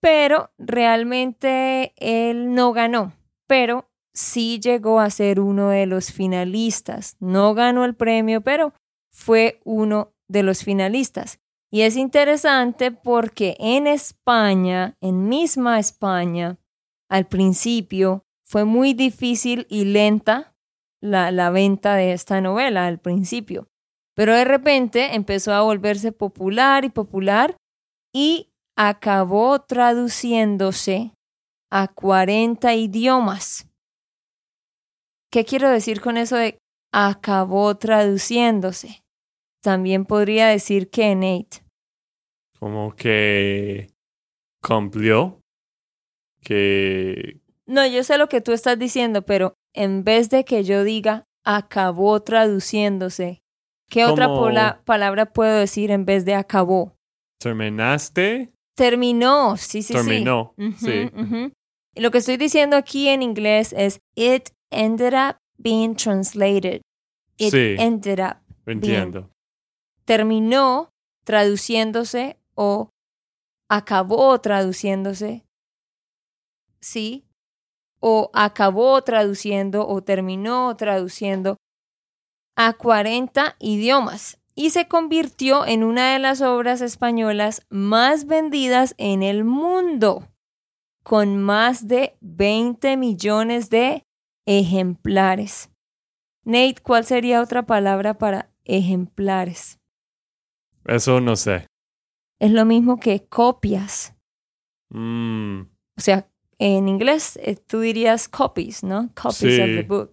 Pero 0.01 0.51
realmente 0.57 1.93
él 1.97 2.53
no 2.53 2.73
ganó, 2.73 3.13
pero 3.47 3.89
sí 4.13 4.59
llegó 4.59 4.99
a 4.99 5.09
ser 5.09 5.39
uno 5.39 5.69
de 5.69 5.85
los 5.85 6.11
finalistas. 6.11 7.17
No 7.19 7.53
ganó 7.53 7.85
el 7.85 7.95
premio, 7.95 8.41
pero 8.41 8.73
fue 9.11 9.61
uno 9.63 10.12
de 10.33 10.43
los 10.43 10.63
finalistas. 10.63 11.39
Y 11.71 11.81
es 11.81 11.95
interesante 11.95 12.91
porque 12.91 13.55
en 13.59 13.87
España, 13.87 14.97
en 14.99 15.29
misma 15.29 15.79
España, 15.79 16.57
al 17.09 17.27
principio 17.27 18.25
fue 18.43 18.65
muy 18.65 18.93
difícil 18.93 19.65
y 19.69 19.85
lenta 19.85 20.55
la, 21.01 21.31
la, 21.31 21.49
venta 21.49 21.95
de 21.95 22.13
esta 22.13 22.41
novela 22.41 22.87
al 22.87 22.99
principio. 22.99 23.69
Pero 24.15 24.35
de 24.35 24.43
repente 24.43 25.15
empezó 25.15 25.53
a 25.53 25.61
volverse 25.61 26.11
popular 26.11 26.83
y 26.85 26.89
popular 26.89 27.55
y 28.13 28.51
acabó 28.75 29.59
traduciéndose 29.61 31.11
a 31.71 31.87
40 31.87 32.73
idiomas. 32.75 33.67
¿Qué 35.31 35.45
quiero 35.45 35.69
decir 35.69 36.01
con 36.01 36.17
eso 36.17 36.35
de 36.37 36.57
acabó 36.91 37.75
traduciéndose? 37.75 39.02
También 39.63 40.05
podría 40.05 40.47
decir 40.47 40.89
que 40.89 41.15
Nate. 41.15 41.63
Como 42.59 42.93
que 42.95 43.89
cumplió. 44.61 45.39
que... 46.41 47.39
No, 47.65 47.87
yo 47.87 48.03
sé 48.03 48.17
lo 48.17 48.27
que 48.27 48.41
tú 48.41 48.51
estás 48.51 48.77
diciendo, 48.77 49.21
pero 49.21 49.53
en 49.73 50.03
vez 50.03 50.29
de 50.29 50.43
que 50.43 50.63
yo 50.65 50.83
diga 50.83 51.23
acabó 51.45 52.21
traduciéndose, 52.21 53.41
¿qué 53.89 54.05
otra 54.05 54.27
pola- 54.27 54.81
palabra 54.85 55.31
puedo 55.31 55.57
decir 55.59 55.91
en 55.91 56.03
vez 56.05 56.25
de 56.25 56.35
acabó? 56.35 56.93
¿Terminaste? 57.39 58.51
Terminó, 58.75 59.55
sí, 59.55 59.81
sí, 59.81 59.93
sí. 59.93 59.93
Terminó, 59.93 60.53
sí. 60.77 61.09
ujú. 61.15 61.51
Y 61.95 62.01
Lo 62.01 62.11
que 62.11 62.17
estoy 62.17 62.37
diciendo 62.37 62.75
aquí 62.75 63.07
en 63.07 63.21
inglés 63.21 63.73
es 63.77 63.99
it 64.15 64.49
ended 64.71 65.13
up 65.13 65.37
being 65.57 65.95
translated. 65.95 66.81
It 67.37 67.51
Sí. 67.51 67.75
ended 67.79 68.19
up. 68.19 68.37
Entiendo. 68.65 69.29
Terminó 70.05 70.89
traduciéndose 71.23 72.37
o 72.55 72.89
acabó 73.69 74.39
traduciéndose. 74.39 75.45
Sí. 76.81 77.25
O 77.99 78.29
acabó 78.33 79.01
traduciendo 79.03 79.87
o 79.87 80.03
terminó 80.03 80.75
traduciendo 80.75 81.57
a 82.55 82.73
40 82.73 83.55
idiomas 83.59 84.39
y 84.55 84.69
se 84.69 84.87
convirtió 84.87 85.65
en 85.65 85.83
una 85.83 86.13
de 86.13 86.19
las 86.19 86.41
obras 86.41 86.81
españolas 86.81 87.65
más 87.69 88.25
vendidas 88.25 88.93
en 88.97 89.23
el 89.23 89.43
mundo, 89.43 90.27
con 91.03 91.41
más 91.41 91.87
de 91.87 92.15
20 92.21 92.97
millones 92.97 93.69
de 93.69 94.03
ejemplares. 94.45 95.71
Nate, 96.43 96.75
¿cuál 96.83 97.05
sería 97.05 97.41
otra 97.41 97.65
palabra 97.65 98.17
para 98.17 98.51
ejemplares? 98.65 99.79
Eso 100.85 101.19
no 101.21 101.35
sé. 101.35 101.67
Es 102.39 102.51
lo 102.51 102.65
mismo 102.65 102.99
que 102.99 103.25
copias. 103.27 104.13
Mm, 104.89 105.61
O 105.97 106.01
sea, 106.01 106.27
en 106.59 106.87
inglés 106.87 107.37
eh, 107.41 107.55
tú 107.55 107.79
dirías 107.79 108.27
copies, 108.27 108.83
¿no? 108.83 109.09
Copies 109.15 109.59
of 109.59 109.65
the 109.67 109.83
book. 109.83 110.11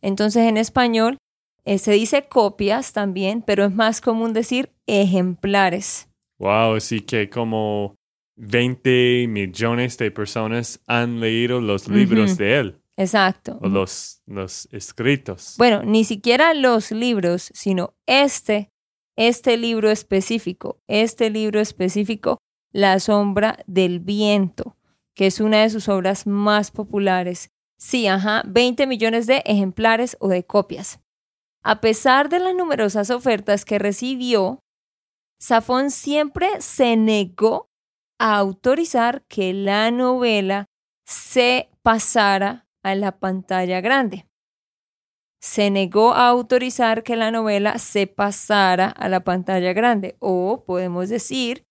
Entonces 0.00 0.42
en 0.48 0.56
español 0.56 1.16
eh, 1.64 1.78
se 1.78 1.92
dice 1.92 2.26
copias 2.28 2.92
también, 2.92 3.42
pero 3.42 3.64
es 3.64 3.74
más 3.74 4.00
común 4.00 4.32
decir 4.32 4.70
ejemplares. 4.86 6.08
wow, 6.38 6.78
sí 6.80 7.00
que 7.00 7.30
como 7.30 7.94
20 8.36 9.26
millones 9.28 9.96
de 9.98 10.10
personas 10.10 10.80
han 10.86 11.20
leído 11.20 11.60
los 11.60 11.86
libros 11.86 12.36
de 12.36 12.58
él 12.58 12.80
Exacto. 12.96 13.58
o 13.62 13.68
los, 13.68 14.20
los 14.26 14.66
escritos. 14.72 15.54
Bueno, 15.58 15.82
ni 15.84 16.02
siquiera 16.04 16.52
los 16.54 16.90
libros, 16.90 17.50
sino 17.54 17.94
este, 18.06 18.70
este 19.16 19.56
libro 19.56 19.90
específico, 19.90 20.80
este 20.86 21.30
libro 21.30 21.60
específico, 21.60 22.38
La 22.72 22.98
sombra 23.00 23.58
del 23.66 24.00
viento, 24.00 24.76
que 25.14 25.26
es 25.26 25.40
una 25.40 25.62
de 25.62 25.70
sus 25.70 25.88
obras 25.88 26.26
más 26.26 26.70
populares. 26.70 27.50
Sí, 27.78 28.06
ajá, 28.06 28.42
20 28.46 28.86
millones 28.86 29.26
de 29.26 29.42
ejemplares 29.44 30.16
o 30.20 30.28
de 30.28 30.44
copias. 30.44 31.00
A 31.62 31.80
pesar 31.80 32.28
de 32.28 32.38
las 32.38 32.54
numerosas 32.54 33.10
ofertas 33.10 33.64
que 33.64 33.78
recibió, 33.78 34.60
Safón 35.38 35.90
siempre 35.90 36.48
se 36.60 36.96
negó 36.96 37.68
a 38.18 38.36
autorizar 38.36 39.24
que 39.28 39.52
la 39.52 39.90
novela 39.90 40.66
se 41.04 41.68
pasara 41.82 42.66
a 42.82 42.94
la 42.94 43.18
pantalla 43.18 43.80
grande 43.80 44.26
se 45.42 45.70
negó 45.70 46.14
a 46.14 46.28
autorizar 46.28 47.02
que 47.02 47.16
la 47.16 47.32
novela 47.32 47.78
se 47.78 48.06
pasara 48.06 48.86
a 48.88 49.08
la 49.08 49.24
pantalla 49.24 49.72
grande 49.72 50.16
o 50.20 50.64
podemos 50.64 51.08
decir 51.08 51.64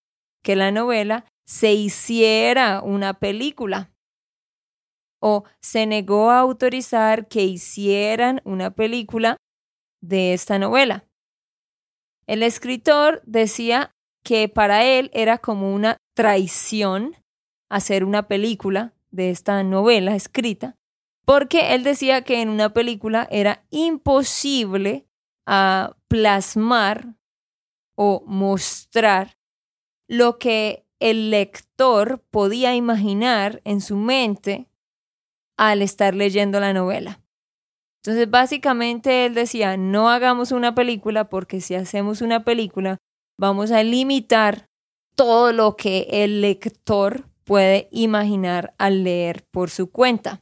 que 0.44 0.58
la 0.58 0.72
novela 0.72 1.26
se 1.46 1.74
hiciera 1.74 2.82
una 2.82 3.14
película 3.14 3.92
o 5.22 5.46
se 5.62 5.86
negó 5.86 6.32
a 6.32 6.40
autorizar 6.40 7.28
que 7.28 7.44
hicieran 7.44 8.42
una 8.44 8.72
película 8.72 9.38
de 10.02 10.34
esta 10.34 10.60
novela. 10.60 11.06
El 12.28 12.44
escritor 12.44 13.22
decía 13.26 13.92
que 14.24 14.50
para 14.50 14.84
él 14.84 15.10
era 15.14 15.38
como 15.38 15.74
una 15.74 15.98
traición 16.14 17.16
hacer 17.70 18.04
una 18.04 18.28
película 18.28 18.94
de 19.12 19.30
esta 19.30 19.64
novela 19.64 20.16
escrita 20.16 20.76
porque 21.32 21.74
él 21.74 21.84
decía 21.86 22.24
que 22.24 22.42
en 22.42 22.50
una 22.50 22.74
película 22.74 23.26
era 23.32 23.64
imposible 23.70 25.08
ah, 25.48 25.96
plasmar 26.10 27.16
o 27.96 28.22
mostrar 28.28 29.38
lo 30.10 30.40
que 30.40 30.86
el 31.00 31.30
lector 31.32 32.22
podía 32.32 32.76
imaginar 32.76 33.62
en 33.64 33.80
su 33.80 33.96
mente 33.96 34.68
al 35.56 35.82
estar 35.82 36.16
leyendo 36.16 36.60
la 36.60 36.74
novela. 36.74 37.22
Entonces, 38.04 38.30
básicamente 38.30 39.26
él 39.26 39.34
decía, 39.34 39.78
no 39.78 40.10
hagamos 40.10 40.52
una 40.52 40.76
película 40.76 41.30
porque 41.30 41.62
si 41.62 41.76
hacemos 41.76 42.22
una 42.22 42.44
película 42.44 42.98
vamos 43.40 43.72
a 43.72 43.84
limitar 43.84 44.66
todo 45.16 45.54
lo 45.54 45.78
que 45.78 46.08
el 46.12 46.42
lector 46.42 47.30
puede 47.46 47.88
imaginar 47.90 48.74
al 48.78 49.06
leer 49.06 49.46
por 49.50 49.70
su 49.70 49.92
cuenta. 49.92 50.42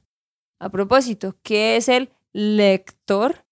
A 0.62 0.70
propósito, 0.70 1.38
¿qué 1.42 1.78
es 1.78 1.88
el 1.88 2.10
lector? 2.34 3.46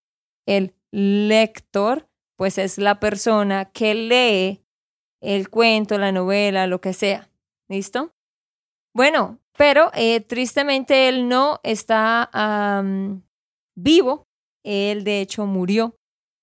El 0.45 0.75
lector, 0.91 2.09
pues 2.37 2.57
es 2.57 2.77
la 2.77 2.99
persona 2.99 3.65
que 3.71 3.95
lee 3.95 4.61
el 5.21 5.49
cuento, 5.49 5.97
la 5.97 6.11
novela, 6.11 6.67
lo 6.67 6.81
que 6.81 6.93
sea. 6.93 7.29
¿Listo? 7.69 8.13
Bueno, 8.93 9.39
pero 9.57 9.91
eh, 9.93 10.21
tristemente 10.21 11.07
él 11.07 11.27
no 11.27 11.59
está 11.63 12.29
vivo. 13.75 14.27
Él 14.63 15.03
de 15.03 15.21
hecho 15.21 15.45
murió 15.45 15.95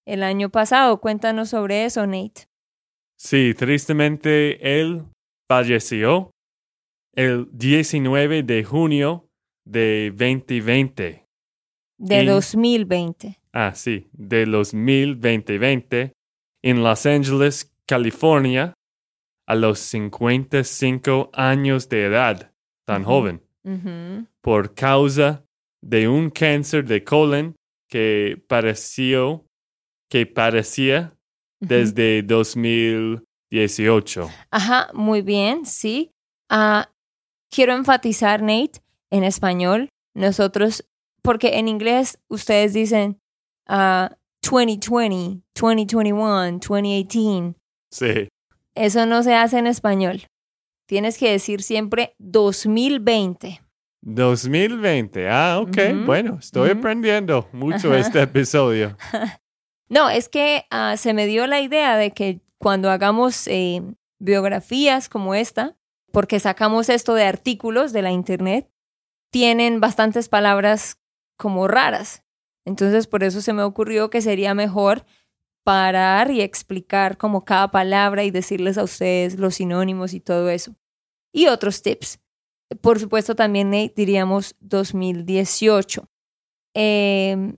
el 0.07 0.23
año 0.23 0.51
pasado. 0.51 1.01
Cuéntanos 1.01 1.51
sobre 1.51 1.85
eso, 1.85 2.07
Nate. 2.07 2.49
Sí, 3.19 3.55
tristemente 3.55 4.81
él 4.81 5.05
falleció 5.49 6.31
el 7.15 7.49
19 7.53 8.43
de 8.43 8.65
junio 8.65 9.29
de 9.65 10.13
2020. 10.17 11.27
De 11.99 12.21
En- 12.21 12.27
2020. 12.27 13.41
Ah, 13.53 13.73
sí, 13.75 14.09
de 14.13 14.47
los 14.47 14.73
2020 14.73 16.13
en 16.63 16.83
Los 16.83 17.07
Ángeles, 17.07 17.73
California, 17.87 18.75
a 19.47 19.55
los 19.55 19.79
55 19.79 21.31
años 21.33 21.89
de 21.89 22.05
edad, 22.07 22.53
tan 22.87 23.05
joven, 23.05 23.43
por 24.41 24.75
causa 24.75 25.45
de 25.83 26.09
un 26.09 26.31
cáncer 26.31 26.85
de 26.87 27.05
colon 27.05 27.55
que 27.89 28.43
pareció 28.49 29.47
que 30.11 30.27
parecía 30.27 31.15
desde 31.61 32.23
2018. 32.23 34.29
Ajá, 34.51 34.89
muy 34.95 35.23
bien, 35.23 35.65
sí. 35.67 36.11
Ah, 36.51 36.91
quiero 37.51 37.75
enfatizar, 37.75 38.43
Nate, 38.43 38.81
en 39.11 39.25
español, 39.25 39.89
nosotros, 40.15 40.85
porque 41.23 41.59
en 41.59 41.69
inglés 41.69 42.19
ustedes 42.29 42.73
dicen 42.73 43.21
ah, 43.67 44.17
2020, 44.43 45.43
2021, 45.55 46.59
2018. 46.59 47.55
Sí. 47.91 48.29
Eso 48.75 49.07
no 49.07 49.23
se 49.23 49.35
hace 49.35 49.59
en 49.59 49.67
español. 49.67 50.23
Tienes 50.87 51.17
que 51.17 51.31
decir 51.31 51.63
siempre 51.63 52.15
2020. 52.19 53.61
2020. 54.03 55.29
Ah, 55.31 55.59
ok. 55.61 55.77
Ujú, 55.93 56.05
Bueno, 56.05 56.39
estoy 56.39 56.71
aprendiendo 56.71 57.49
mucho 57.53 57.89
Ajá. 57.89 57.99
este 57.99 58.23
episodio. 58.23 58.97
No, 59.91 60.09
es 60.09 60.31
que 60.31 60.65
ah, 60.71 60.97
se 60.97 61.13
me 61.13 61.27
dio 61.27 61.47
la 61.47 61.61
idea 61.61 61.97
de 61.99 62.11
que 62.13 62.41
cuando 62.59 62.91
hagamos 62.91 63.47
eh, 63.49 63.83
biografías 64.19 65.11
como 65.11 65.35
esta, 65.35 65.77
porque 66.11 66.41
sacamos 66.41 66.89
esto 66.89 67.13
de 67.15 67.25
artículos 67.25 67.93
de 67.93 68.01
la 68.01 68.11
internet, 68.11 68.67
tienen 69.35 69.81
bastantes 69.81 70.29
palabras 70.29 70.97
como 71.37 71.67
raras. 71.67 72.23
Entonces, 72.65 73.09
por 73.09 73.25
eso 73.25 73.41
se 73.41 73.53
me 73.53 73.65
ocurrió 73.65 74.09
que 74.09 74.23
sería 74.23 74.55
mejor 74.55 75.05
parar 75.65 76.31
y 76.31 76.41
explicar 76.41 77.17
como 77.17 77.45
cada 77.45 77.73
palabra 77.73 78.23
y 78.23 78.31
decirles 78.31 78.79
a 78.79 78.85
ustedes 78.85 79.37
los 79.37 79.57
sinónimos 79.57 80.15
y 80.15 80.21
todo 80.21 80.51
eso. 80.51 80.77
Y 81.33 81.49
otros 81.49 81.83
tips. 81.83 82.21
Por 82.81 83.01
supuesto, 83.01 83.35
también 83.35 83.73
diríamos 83.97 84.55
2018. 84.61 86.09
Em, 86.73 87.57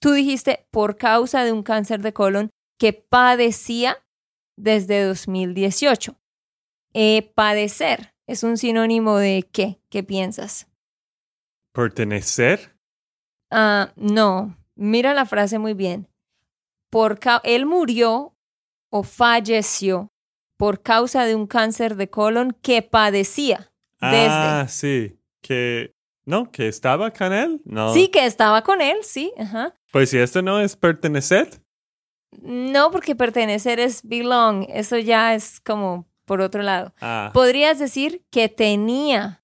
tú 0.00 0.10
dijiste 0.10 0.66
por 0.72 0.96
causa 0.96 1.44
de 1.44 1.52
un 1.52 1.62
cáncer 1.62 2.02
de 2.02 2.12
colon 2.12 2.50
que 2.76 2.92
padecía 2.92 4.04
desde 4.56 5.04
2018. 5.04 6.18
Eh, 6.92 7.30
padecer 7.36 8.16
es 8.30 8.44
un 8.44 8.56
sinónimo 8.56 9.16
de 9.16 9.48
qué? 9.50 9.80
¿Qué 9.88 10.04
piensas? 10.04 10.68
¿Pertenecer? 11.72 12.76
Ah, 13.50 13.92
no, 13.96 14.56
mira 14.76 15.14
la 15.14 15.26
frase 15.26 15.58
muy 15.58 15.74
bien. 15.74 16.08
Por 16.90 17.18
él 17.42 17.66
murió 17.66 18.36
o 18.88 19.02
falleció 19.02 20.12
por 20.56 20.82
causa 20.82 21.24
de 21.24 21.34
un 21.34 21.48
cáncer 21.48 21.96
de 21.96 22.08
colon 22.08 22.56
que 22.62 22.82
padecía. 22.82 23.72
Ah, 24.00 24.66
sí. 24.68 25.18
Que. 25.40 25.96
No, 26.24 26.52
que 26.52 26.68
estaba 26.68 27.10
con 27.10 27.32
él. 27.32 27.60
No. 27.64 27.92
Sí, 27.92 28.08
que 28.08 28.26
estaba 28.26 28.62
con 28.62 28.80
él, 28.80 28.98
sí. 29.02 29.32
Ajá. 29.38 29.74
Pues 29.90 30.10
si 30.10 30.18
esto 30.18 30.40
no 30.42 30.60
es 30.60 30.76
pertenecer. 30.76 31.62
No, 32.42 32.92
porque 32.92 33.16
pertenecer 33.16 33.80
es 33.80 34.02
belong. 34.06 34.66
Eso 34.68 34.98
ya 34.98 35.34
es 35.34 35.60
como 35.60 36.09
por 36.30 36.42
otro 36.42 36.62
lado. 36.62 36.94
Ah, 37.00 37.32
Podrías 37.34 37.80
decir 37.80 38.24
que 38.30 38.48
tenía 38.48 39.42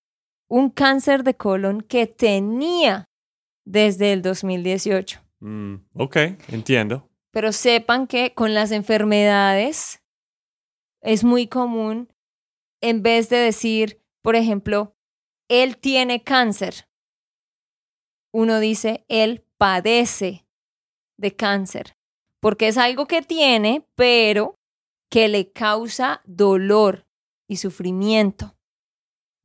un 0.48 0.70
cáncer 0.70 1.24
de 1.24 1.34
colon 1.34 1.80
que 1.80 2.06
tenía 2.06 3.10
desde 3.64 4.12
el 4.12 4.22
2018. 4.22 5.20
mm, 5.40 5.74
ok, 5.96 6.16
entiendo. 6.46 7.10
Pero 7.32 7.50
sepan 7.50 8.06
que 8.06 8.34
con 8.34 8.54
las 8.54 8.70
enfermedades 8.70 10.00
es 11.02 11.24
muy 11.24 11.48
común, 11.48 12.08
en 12.80 13.02
vez 13.02 13.30
de 13.30 13.38
decir, 13.38 14.00
por 14.22 14.36
ejemplo, 14.36 14.94
él 15.48 15.78
tiene 15.78 16.22
cáncer, 16.22 16.88
uno 18.32 18.60
dice, 18.60 19.04
él 19.08 19.44
padece 19.58 20.46
de 21.18 21.34
cáncer, 21.34 21.96
porque 22.38 22.68
es 22.68 22.78
algo 22.78 23.06
que 23.06 23.22
tiene, 23.22 23.84
pero 23.96 24.56
que 25.10 25.28
le 25.28 25.52
causa 25.52 26.22
dolor 26.24 27.06
y 27.48 27.56
sufrimiento. 27.56 28.56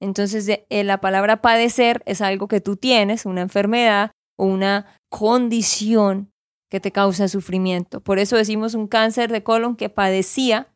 Entonces, 0.02 0.48
eh, 0.48 0.84
la 0.84 1.00
palabra 1.00 1.42
padecer 1.42 2.02
es 2.06 2.22
algo 2.22 2.48
que 2.48 2.62
tú 2.62 2.76
tienes, 2.76 3.26
una 3.26 3.42
enfermedad 3.42 4.12
o 4.38 4.46
una 4.46 5.00
condición 5.10 6.32
que 6.72 6.80
te 6.80 6.92
causa 6.92 7.28
sufrimiento. 7.28 8.02
Por 8.02 8.18
eso 8.18 8.36
decimos 8.38 8.74
un 8.74 8.88
cáncer 8.88 9.32
de 9.32 9.44
colon 9.44 9.76
que 9.76 9.90
padecía 9.90 10.74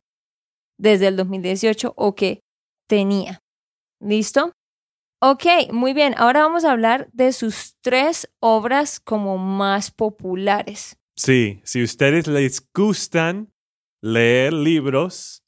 desde 0.78 1.08
el 1.08 1.16
2018 1.16 1.94
o 1.96 2.16
que 2.16 2.42
tenía. 2.88 3.40
¿Listo? 4.00 4.52
Ok, 5.22 5.46
muy 5.72 5.94
bien. 5.94 6.14
Ahora 6.18 6.42
vamos 6.42 6.66
a 6.66 6.72
hablar 6.72 7.10
de 7.14 7.32
sus 7.32 7.76
tres 7.82 8.30
obras 8.40 9.00
como 9.00 9.38
más 9.38 9.90
populares. 9.90 10.98
Sí, 11.16 11.62
si 11.64 11.82
ustedes 11.82 12.28
les 12.28 12.68
gustan 12.76 13.55
leer 14.06 14.54
libros, 14.54 15.44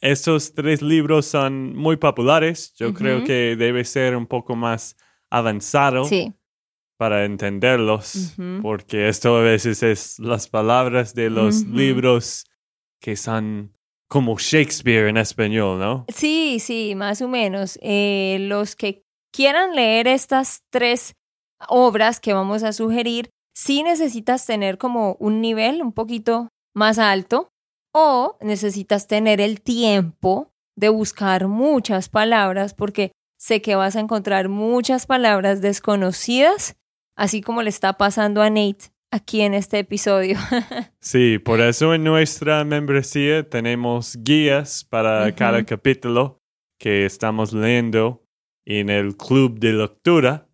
estos 0.00 0.52
tres 0.52 0.82
libros 0.82 1.26
son 1.26 1.76
muy 1.76 1.96
populares. 1.96 2.74
Yo 2.76 2.92
creo 2.92 3.22
que 3.24 3.54
debe 3.56 3.84
ser 3.84 4.16
un 4.16 4.26
poco 4.26 4.56
más 4.56 4.96
avanzado 5.30 6.04
Sí. 6.04 6.34
para 6.98 7.24
entenderlos, 7.24 8.34
porque 8.62 9.08
esto 9.08 9.36
a 9.36 9.42
veces 9.42 9.82
es 9.82 10.18
las 10.18 10.48
palabras 10.48 11.14
de 11.14 11.30
los 11.30 11.62
libros 11.66 12.44
que 13.00 13.16
son 13.16 13.72
como 14.08 14.36
Shakespeare 14.38 15.08
en 15.08 15.16
español, 15.16 15.78
¿no? 15.78 16.04
Sí, 16.12 16.58
sí, 16.60 16.94
más 16.96 17.22
o 17.22 17.28
menos. 17.28 17.78
Eh, 17.80 18.38
los 18.40 18.74
que 18.76 19.02
quieran 19.32 19.74
leer 19.74 20.06
estas 20.08 20.62
tres 20.70 21.14
obras 21.68 22.20
que 22.20 22.32
vamos 22.32 22.62
a 22.64 22.72
sugerir, 22.72 23.30
sí 23.54 23.82
necesitas 23.84 24.46
tener 24.46 24.78
como 24.78 25.16
un 25.20 25.40
nivel 25.40 25.80
un 25.80 25.92
poquito 25.92 26.48
más 26.74 26.98
alto 26.98 27.50
o 27.94 28.36
necesitas 28.40 29.06
tener 29.06 29.40
el 29.40 29.62
tiempo 29.62 30.52
de 30.76 30.88
buscar 30.88 31.46
muchas 31.46 32.08
palabras 32.08 32.74
porque 32.74 33.12
sé 33.38 33.62
que 33.62 33.76
vas 33.76 33.94
a 33.96 34.00
encontrar 34.00 34.48
muchas 34.48 35.06
palabras 35.06 35.62
desconocidas, 35.62 36.76
así 37.16 37.40
como 37.40 37.62
le 37.62 37.70
está 37.70 37.96
pasando 37.96 38.42
a 38.42 38.50
Nate 38.50 38.92
aquí 39.12 39.42
en 39.42 39.54
este 39.54 39.78
episodio. 39.78 40.36
Sí, 41.00 41.38
por 41.38 41.60
eso 41.60 41.92
en 41.92 42.02
nuestra 42.02 42.64
membresía 42.64 43.46
tenemos 43.46 44.16
guías 44.16 44.84
para 44.84 45.34
cada 45.34 45.62
capítulo 45.64 46.40
que 46.80 47.04
estamos 47.04 47.52
leyendo 47.52 48.24
en 48.64 48.88
el 48.88 49.14
club 49.14 49.58
de 49.58 49.74
lectura, 49.74 50.48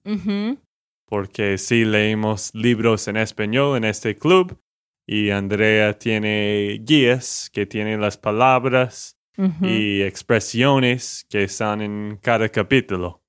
porque 1.07 1.57
sí 1.57 1.85
leemos 1.85 2.53
libros 2.53 3.07
en 3.07 3.17
español 3.17 3.77
en 3.77 3.85
este 3.85 4.17
club 4.17 4.61
y 5.13 5.31
Andrea 5.31 5.99
tiene 5.99 6.81
guías 6.85 7.51
que 7.53 7.67
tienen 7.67 8.01
las 8.01 8.17
palabras 8.17 9.17
y 9.61 10.03
expresiones 10.03 11.27
que 11.29 11.43
están 11.43 11.81
en 11.81 12.17
cada 12.23 12.49
capítulo. 12.49 13.21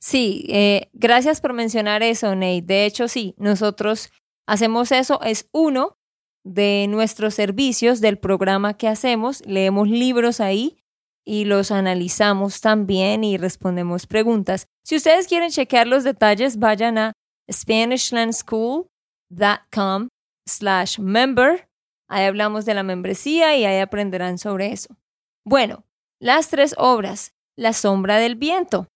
Sí, 0.00 0.44
eh, 0.48 0.88
gracias 0.92 1.40
por 1.40 1.52
mencionar 1.52 2.02
eso, 2.02 2.34
Nate. 2.34 2.62
De 2.62 2.84
hecho, 2.84 3.06
sí, 3.06 3.36
nosotros 3.38 4.10
hacemos 4.48 4.90
eso. 4.90 5.22
Es 5.22 5.48
uno 5.52 5.98
de 6.42 6.86
nuestros 6.88 7.34
servicios 7.34 8.00
del 8.00 8.18
programa 8.18 8.76
que 8.76 8.88
hacemos. 8.88 9.46
Leemos 9.46 9.88
libros 9.88 10.40
ahí 10.40 10.78
y 11.24 11.44
los 11.44 11.70
analizamos 11.70 12.60
también 12.60 13.22
y 13.22 13.36
respondemos 13.36 14.08
preguntas. 14.08 14.66
Si 14.82 14.96
ustedes 14.96 15.28
quieren 15.28 15.50
chequear 15.50 15.86
los 15.86 16.02
detalles, 16.02 16.58
vayan 16.58 16.98
a 16.98 17.12
SpanishLandSchool.com 17.52 20.08
slash 20.48 20.98
member. 20.98 21.68
Ahí 22.08 22.24
hablamos 22.24 22.64
de 22.64 22.74
la 22.74 22.82
membresía 22.82 23.56
y 23.56 23.64
ahí 23.64 23.78
aprenderán 23.78 24.38
sobre 24.38 24.72
eso. 24.72 24.96
Bueno, 25.44 25.84
las 26.20 26.48
tres 26.48 26.74
obras. 26.78 27.32
La 27.58 27.72
sombra 27.72 28.18
del 28.18 28.36
viento 28.36 28.86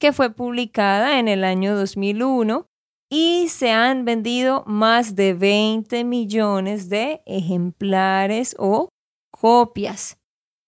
que 0.00 0.12
fue 0.12 0.30
publicada 0.30 1.18
en 1.18 1.28
el 1.28 1.44
año 1.44 1.76
2001 1.76 2.66
y 3.10 3.48
se 3.48 3.70
han 3.70 4.04
vendido 4.04 4.64
más 4.66 5.14
de 5.14 5.34
20 5.34 6.04
millones 6.04 6.88
de 6.88 7.22
ejemplares 7.26 8.54
o 8.58 8.88
copias. 9.30 10.18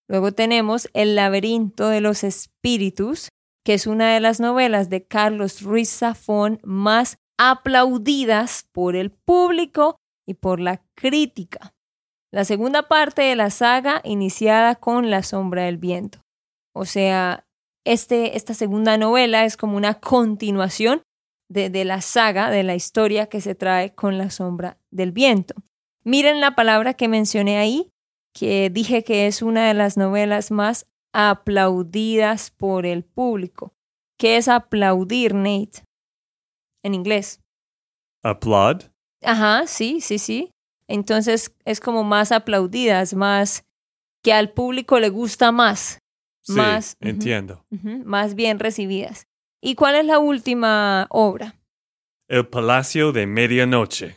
Luego 0.09 0.33
tenemos 0.33 0.89
El 0.93 1.15
laberinto 1.15 1.89
de 1.89 2.01
los 2.01 2.25
espíritus, 2.25 3.29
que 3.65 3.75
es 3.75 3.87
una 3.87 4.15
de 4.15 4.21
las 4.21 4.41
novelas 4.41 4.91
de 4.91 5.07
Carlos 5.07 5.63
Ruiz 5.63 5.91
Zafón 5.91 6.59
más 6.65 7.19
aplaudidas 7.39 8.67
por 8.73 8.97
el 8.97 9.13
público 9.13 9.97
y 10.27 10.35
por 10.35 10.61
la 10.61 10.83
crítica. 10.95 11.75
La 12.33 12.45
segunda 12.45 12.89
parte 12.89 13.23
de 13.23 13.37
la 13.37 13.51
saga 13.51 14.01
iniciada 14.05 14.77
con 14.77 15.11
La 15.11 15.23
sombra 15.23 15.65
del 15.65 15.79
viento. 15.79 16.21
O 16.73 16.85
sea, 16.85 17.45
este, 17.85 18.37
esta 18.37 18.55
segunda 18.55 18.97
novela 18.97 19.45
es 19.45 19.57
como 19.57 19.77
una 19.77 19.95
continuación 19.95 21.03
de, 21.49 21.71
de 21.71 21.85
la 21.85 22.01
saga, 22.01 22.51
de 22.51 22.63
la 22.63 22.77
historia 22.77 23.27
que 23.27 23.41
se 23.41 23.55
trae 23.55 23.95
con 23.95 24.19
la 24.19 24.31
sombra 24.31 24.79
del 24.91 25.11
viento. 25.11 25.55
Miren 26.05 26.41
la 26.41 26.55
palabra 26.55 26.95
que 26.95 27.09
mencioné 27.09 27.59
ahí, 27.59 27.91
que 28.33 28.71
dije 28.71 29.03
que 29.03 29.27
es 29.27 29.43
una 29.43 29.67
de 29.67 29.75
las 29.75 29.97
novelas 29.97 30.51
más 30.51 30.87
aplaudidas 31.13 32.51
por 32.51 32.87
el 32.87 33.05
público. 33.05 33.75
¿Qué 34.19 34.37
es 34.37 34.49
aplaudir, 34.49 35.35
Nate? 35.35 35.83
En 36.85 36.95
inglés. 36.95 37.41
Applaud. 38.23 38.90
Ajá, 39.23 39.67
sí, 39.67 40.01
sí, 40.01 40.19
sí. 40.19 40.51
Entonces 40.89 41.55
es 41.65 41.81
como 41.81 42.05
más 42.05 42.33
aplaudidas, 42.33 43.15
más 43.15 43.65
que 44.23 44.33
al 44.33 44.51
público 44.53 44.99
le 44.99 45.09
gusta 45.09 45.53
más. 45.53 45.99
Sí, 46.43 46.55
Más, 46.55 46.97
entiendo. 47.01 47.65
Más 48.05 48.35
bien 48.35 48.59
recibidas. 48.59 49.27
¿Y 49.63 49.75
cuál 49.75 49.97
es 49.97 50.07
la 50.07 50.19
última 50.19 51.07
obra? 51.11 51.55
El 52.29 52.49
Palacio 52.49 53.13
de 53.13 53.27
Medianoche. 53.27 54.17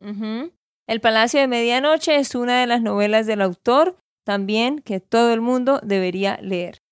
El 0.00 1.00
Palacio 1.00 1.40
de 1.40 1.48
Medianoche 1.48 2.16
es 2.16 2.34
una 2.34 2.60
de 2.60 2.66
las 2.66 2.82
novelas 2.82 3.26
del 3.26 3.42
autor 3.42 3.96
también 4.24 4.80
que 4.80 5.00
todo 5.00 5.32
el 5.32 5.40
mundo 5.40 5.80
debería 5.82 6.38
leer. 6.40 6.82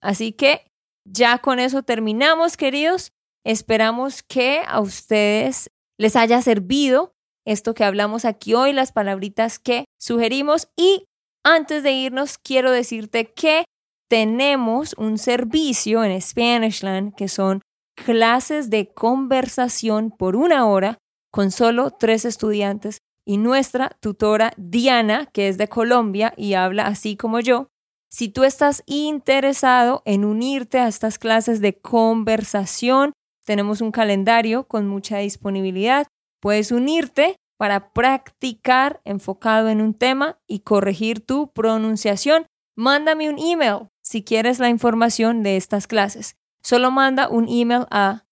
Así 0.00 0.32
que 0.32 0.70
ya 1.04 1.38
con 1.38 1.58
eso 1.58 1.82
terminamos, 1.82 2.56
queridos. 2.56 3.12
Esperamos 3.44 4.22
que 4.22 4.62
a 4.66 4.80
ustedes 4.80 5.70
les 5.98 6.16
haya 6.16 6.40
servido 6.42 7.12
esto 7.44 7.74
que 7.74 7.84
hablamos 7.84 8.24
aquí 8.24 8.54
hoy, 8.54 8.72
las 8.72 8.92
palabritas 8.92 9.58
que 9.58 9.86
sugerimos. 9.98 10.68
Y 10.76 11.06
antes 11.44 11.82
de 11.82 11.92
irnos, 11.92 12.36
quiero 12.36 12.70
decirte 12.70 13.32
que 13.32 13.64
tenemos 14.08 14.94
un 14.98 15.18
servicio 15.18 16.04
en 16.04 16.20
Spanishland 16.20 17.14
que 17.14 17.28
son 17.28 17.62
clases 17.94 18.70
de 18.70 18.92
conversación 18.92 20.10
por 20.10 20.36
una 20.36 20.66
hora 20.66 20.98
con 21.30 21.50
solo 21.50 21.90
tres 21.90 22.24
estudiantes 22.24 22.98
y 23.24 23.36
nuestra 23.36 23.90
tutora 24.00 24.52
Diana, 24.56 25.26
que 25.32 25.48
es 25.48 25.58
de 25.58 25.68
Colombia 25.68 26.32
y 26.36 26.54
habla 26.54 26.86
así 26.86 27.16
como 27.16 27.40
yo. 27.40 27.68
Si 28.10 28.28
tú 28.30 28.44
estás 28.44 28.82
interesado 28.86 30.02
en 30.06 30.24
unirte 30.24 30.78
a 30.78 30.88
estas 30.88 31.18
clases 31.18 31.60
de 31.60 31.78
conversación, 31.78 33.12
tenemos 33.48 33.80
un 33.80 33.92
calendario 33.92 34.68
con 34.68 34.86
mucha 34.86 35.16
disponibilidad. 35.16 36.06
Puedes 36.38 36.70
unirte 36.70 37.36
para 37.56 37.94
practicar 37.94 39.00
enfocado 39.06 39.70
en 39.70 39.80
un 39.80 39.94
tema 39.94 40.38
y 40.46 40.58
corregir 40.58 41.24
tu 41.24 41.50
pronunciación. 41.54 42.44
Mándame 42.76 43.30
un 43.30 43.38
email 43.38 43.88
si 44.02 44.22
quieres 44.22 44.58
la 44.58 44.68
información 44.68 45.42
de 45.42 45.56
estas 45.56 45.86
clases. 45.86 46.36
Solo 46.62 46.90
manda 46.90 47.30
un 47.30 47.48
email 47.48 47.86
a 47.90 48.26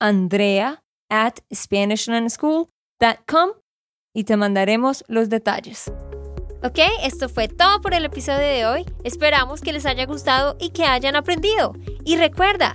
andrea 0.00 0.82
at 1.10 1.34
SpanishLandSchool.com 1.52 3.50
y 4.14 4.24
te 4.24 4.36
mandaremos 4.38 5.04
los 5.08 5.28
detalles. 5.28 5.92
Ok, 6.62 6.78
esto 7.02 7.28
fue 7.28 7.48
todo 7.48 7.82
por 7.82 7.92
el 7.92 8.06
episodio 8.06 8.38
de 8.38 8.64
hoy. 8.64 8.86
Esperamos 9.04 9.60
que 9.60 9.74
les 9.74 9.84
haya 9.84 10.06
gustado 10.06 10.56
y 10.58 10.70
que 10.70 10.84
hayan 10.84 11.16
aprendido. 11.16 11.74
Y 12.06 12.16
recuerda, 12.16 12.74